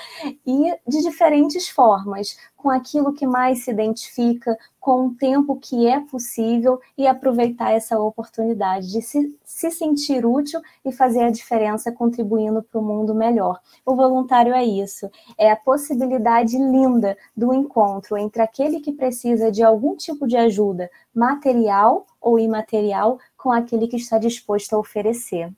e 0.46 0.76
de 0.88 1.02
diferentes 1.04 1.70
formas 1.70 2.38
com 2.66 2.72
aquilo 2.72 3.14
que 3.14 3.28
mais 3.28 3.64
se 3.64 3.70
identifica, 3.70 4.58
com 4.80 5.06
o 5.06 5.14
tempo 5.14 5.56
que 5.56 5.86
é 5.86 6.00
possível 6.00 6.82
e 6.98 7.06
aproveitar 7.06 7.72
essa 7.74 8.00
oportunidade 8.00 8.92
de 8.92 9.04
se, 9.04 9.38
se 9.44 9.70
sentir 9.70 10.26
útil 10.26 10.60
e 10.84 10.92
fazer 10.92 11.26
a 11.26 11.30
diferença 11.30 11.92
contribuindo 11.92 12.64
para 12.64 12.80
o 12.80 12.84
mundo 12.84 13.14
melhor. 13.14 13.60
O 13.86 13.94
voluntário 13.94 14.52
é 14.52 14.66
isso, 14.66 15.08
é 15.38 15.52
a 15.52 15.56
possibilidade 15.56 16.58
linda 16.58 17.16
do 17.38 17.54
encontro 17.54 18.18
entre 18.18 18.42
aquele 18.42 18.80
que 18.80 18.92
precisa 18.92 19.52
de 19.52 19.62
algum 19.62 19.96
tipo 19.96 20.28
de 20.28 20.36
ajuda, 20.36 20.90
material 21.14 22.08
ou 22.20 22.40
imaterial, 22.40 23.20
com 23.38 23.52
aquele 23.52 23.88
que 23.88 23.98
está 23.98 24.18
disposto 24.18 24.74
a 24.74 24.80
oferecer. 24.80 25.54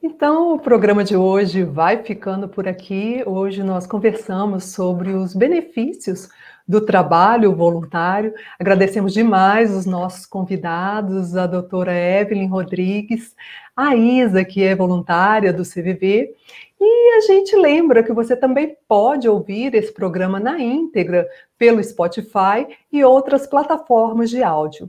Então, 0.00 0.54
o 0.54 0.60
programa 0.60 1.02
de 1.02 1.16
hoje 1.16 1.64
vai 1.64 2.04
ficando 2.04 2.48
por 2.48 2.68
aqui. 2.68 3.20
Hoje 3.26 3.64
nós 3.64 3.84
conversamos 3.84 4.66
sobre 4.66 5.10
os 5.10 5.34
benefícios 5.34 6.28
do 6.68 6.80
trabalho 6.80 7.52
voluntário. 7.56 8.32
Agradecemos 8.60 9.12
demais 9.12 9.74
os 9.74 9.86
nossos 9.86 10.24
convidados, 10.24 11.34
a 11.36 11.48
doutora 11.48 11.92
Evelyn 11.92 12.46
Rodrigues, 12.46 13.34
a 13.76 13.96
Isa, 13.96 14.44
que 14.44 14.62
é 14.62 14.76
voluntária 14.76 15.52
do 15.52 15.64
CVV, 15.64 16.32
e 16.80 17.16
a 17.16 17.20
gente 17.22 17.56
lembra 17.56 18.04
que 18.04 18.12
você 18.12 18.36
também 18.36 18.76
pode 18.86 19.28
ouvir 19.28 19.74
esse 19.74 19.92
programa 19.92 20.38
na 20.38 20.60
íntegra 20.60 21.26
pelo 21.56 21.82
Spotify 21.82 22.68
e 22.92 23.02
outras 23.02 23.48
plataformas 23.48 24.30
de 24.30 24.44
áudio. 24.44 24.88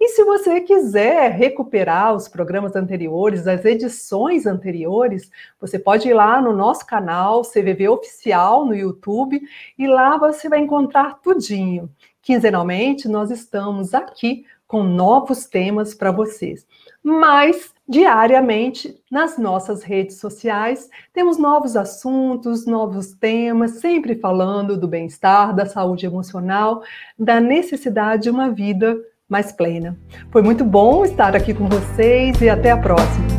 E 0.00 0.10
se 0.10 0.22
você 0.22 0.60
quiser 0.60 1.32
recuperar 1.32 2.14
os 2.14 2.28
programas 2.28 2.76
anteriores, 2.76 3.48
as 3.48 3.64
edições 3.64 4.46
anteriores, 4.46 5.28
você 5.60 5.76
pode 5.76 6.08
ir 6.08 6.14
lá 6.14 6.40
no 6.40 6.52
nosso 6.52 6.86
canal 6.86 7.42
CVV 7.42 7.88
Oficial 7.88 8.64
no 8.64 8.76
YouTube 8.76 9.40
e 9.76 9.86
lá 9.88 10.16
você 10.16 10.48
vai 10.48 10.60
encontrar 10.60 11.18
tudinho. 11.20 11.90
Quinzenalmente, 12.22 13.08
nós 13.08 13.30
estamos 13.32 13.92
aqui 13.92 14.44
com 14.68 14.84
novos 14.84 15.46
temas 15.46 15.94
para 15.94 16.12
vocês. 16.12 16.64
Mas 17.02 17.74
diariamente 17.88 19.02
nas 19.10 19.38
nossas 19.38 19.82
redes 19.82 20.18
sociais 20.18 20.88
temos 21.12 21.38
novos 21.38 21.74
assuntos, 21.74 22.66
novos 22.66 23.14
temas, 23.14 23.80
sempre 23.80 24.14
falando 24.14 24.76
do 24.76 24.86
bem-estar, 24.86 25.56
da 25.56 25.66
saúde 25.66 26.06
emocional, 26.06 26.82
da 27.18 27.40
necessidade 27.40 28.24
de 28.24 28.30
uma 28.30 28.50
vida 28.50 28.96
mais 29.28 29.52
plena. 29.52 29.96
Foi 30.30 30.42
muito 30.42 30.64
bom 30.64 31.04
estar 31.04 31.36
aqui 31.36 31.52
com 31.52 31.68
vocês 31.68 32.40
e 32.40 32.48
até 32.48 32.70
a 32.70 32.78
próxima. 32.78 33.37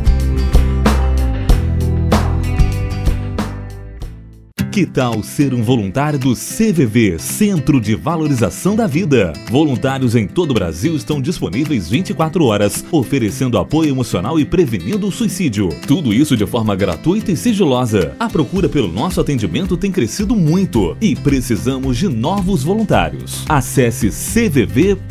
Que 4.70 4.86
tal 4.86 5.20
ser 5.24 5.52
um 5.52 5.64
voluntário 5.64 6.16
do 6.16 6.32
CVV, 6.32 7.18
Centro 7.18 7.80
de 7.80 7.96
Valorização 7.96 8.76
da 8.76 8.86
Vida? 8.86 9.32
Voluntários 9.50 10.14
em 10.14 10.28
todo 10.28 10.52
o 10.52 10.54
Brasil 10.54 10.94
estão 10.94 11.20
disponíveis 11.20 11.90
24 11.90 12.44
horas, 12.44 12.84
oferecendo 12.92 13.58
apoio 13.58 13.90
emocional 13.90 14.38
e 14.38 14.44
prevenindo 14.44 15.08
o 15.08 15.10
suicídio. 15.10 15.70
Tudo 15.88 16.14
isso 16.14 16.36
de 16.36 16.46
forma 16.46 16.76
gratuita 16.76 17.32
e 17.32 17.36
sigilosa. 17.36 18.14
A 18.20 18.28
procura 18.28 18.68
pelo 18.68 18.86
nosso 18.86 19.20
atendimento 19.20 19.76
tem 19.76 19.90
crescido 19.90 20.36
muito 20.36 20.96
e 21.00 21.16
precisamos 21.16 21.96
de 21.96 22.06
novos 22.06 22.62
voluntários. 22.62 23.44
Acesse 23.48 24.08
cvv.org.br 24.10 25.02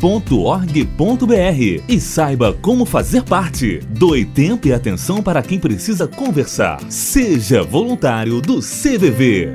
e 1.86 2.00
saiba 2.00 2.54
como 2.62 2.86
fazer 2.86 3.24
parte. 3.24 3.80
Doe 3.90 4.24
tempo 4.24 4.68
e 4.68 4.72
atenção 4.72 5.22
para 5.22 5.42
quem 5.42 5.58
precisa 5.58 6.08
conversar. 6.08 6.80
Seja 6.88 7.62
voluntário 7.62 8.40
do 8.40 8.60
CVV. 8.60 9.49